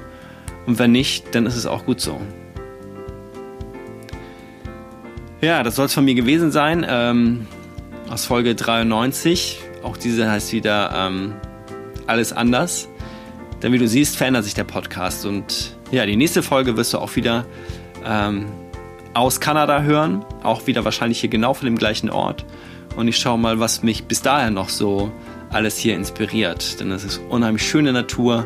Und 0.67 0.77
wenn 0.77 0.91
nicht, 0.91 1.33
dann 1.33 1.47
ist 1.47 1.55
es 1.55 1.65
auch 1.65 1.85
gut 1.85 1.99
so. 1.99 2.21
Ja, 5.41 5.63
das 5.63 5.75
soll 5.75 5.87
es 5.87 5.93
von 5.95 6.05
mir 6.05 6.13
gewesen 6.13 6.51
sein. 6.51 6.85
Ähm, 6.87 7.47
aus 8.11 8.25
Folge 8.25 8.53
93. 8.53 9.59
Auch 9.81 9.97
diese 9.97 10.29
heißt 10.29 10.53
wieder 10.53 10.91
ähm, 10.95 11.33
Alles 12.05 12.31
anders. 12.31 12.89
Denn 13.63 13.73
wie 13.73 13.79
du 13.79 13.87
siehst, 13.87 14.17
verändert 14.17 14.43
sich 14.43 14.53
der 14.53 14.65
Podcast. 14.65 15.25
Und 15.25 15.75
ja, 15.89 16.05
die 16.05 16.15
nächste 16.15 16.43
Folge 16.43 16.77
wirst 16.77 16.93
du 16.93 16.99
auch 16.99 17.15
wieder 17.15 17.47
ähm, 18.05 18.45
aus 19.15 19.39
Kanada 19.39 19.81
hören. 19.81 20.23
Auch 20.43 20.67
wieder 20.67 20.85
wahrscheinlich 20.85 21.21
hier 21.21 21.29
genau 21.31 21.55
von 21.55 21.65
dem 21.65 21.75
gleichen 21.75 22.11
Ort 22.11 22.45
und 22.97 23.07
ich 23.07 23.17
schaue 23.17 23.37
mal, 23.37 23.59
was 23.59 23.83
mich 23.83 24.05
bis 24.05 24.21
dahin 24.21 24.55
noch 24.55 24.69
so 24.69 25.11
alles 25.49 25.77
hier 25.77 25.95
inspiriert. 25.95 26.79
Denn 26.79 26.91
es 26.91 27.03
ist 27.03 27.21
unheimlich 27.29 27.65
schöne 27.65 27.93
Natur. 27.93 28.45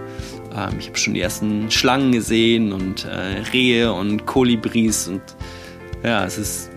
Ähm, 0.56 0.76
ich 0.78 0.88
habe 0.88 0.98
schon 0.98 1.14
die 1.14 1.22
ersten 1.22 1.72
Schlangen 1.72 2.12
gesehen 2.12 2.74
und 2.74 3.06
äh, 3.06 3.42
Rehe 3.54 3.92
und 3.94 4.26
Kolibris 4.26 5.08
und 5.08 5.22
ja, 6.04 6.26
es 6.26 6.38
ist, 6.38 6.70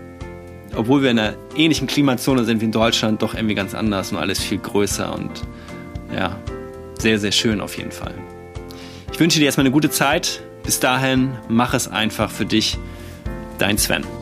obwohl 0.75 1.03
wir 1.03 1.11
in 1.11 1.19
einer 1.19 1.35
ähnlichen 1.55 1.87
Klimazone 1.87 2.45
sind 2.45 2.61
wie 2.61 2.65
in 2.65 2.71
Deutschland, 2.71 3.21
doch 3.21 3.33
irgendwie 3.33 3.55
ganz 3.55 3.73
anders 3.73 4.11
und 4.11 4.17
alles 4.17 4.39
viel 4.39 4.59
größer 4.59 5.13
und 5.13 5.43
ja, 6.15 6.39
sehr, 6.97 7.19
sehr 7.19 7.31
schön 7.31 7.59
auf 7.59 7.77
jeden 7.77 7.91
Fall. 7.91 8.13
Ich 9.11 9.19
wünsche 9.19 9.39
dir 9.39 9.45
erstmal 9.45 9.65
eine 9.65 9.73
gute 9.73 9.89
Zeit. 9.89 10.41
Bis 10.63 10.79
dahin, 10.79 11.31
mach 11.47 11.73
es 11.73 11.87
einfach 11.87 12.31
für 12.31 12.45
dich. 12.45 12.77
Dein 13.57 13.77
Sven. 13.77 14.14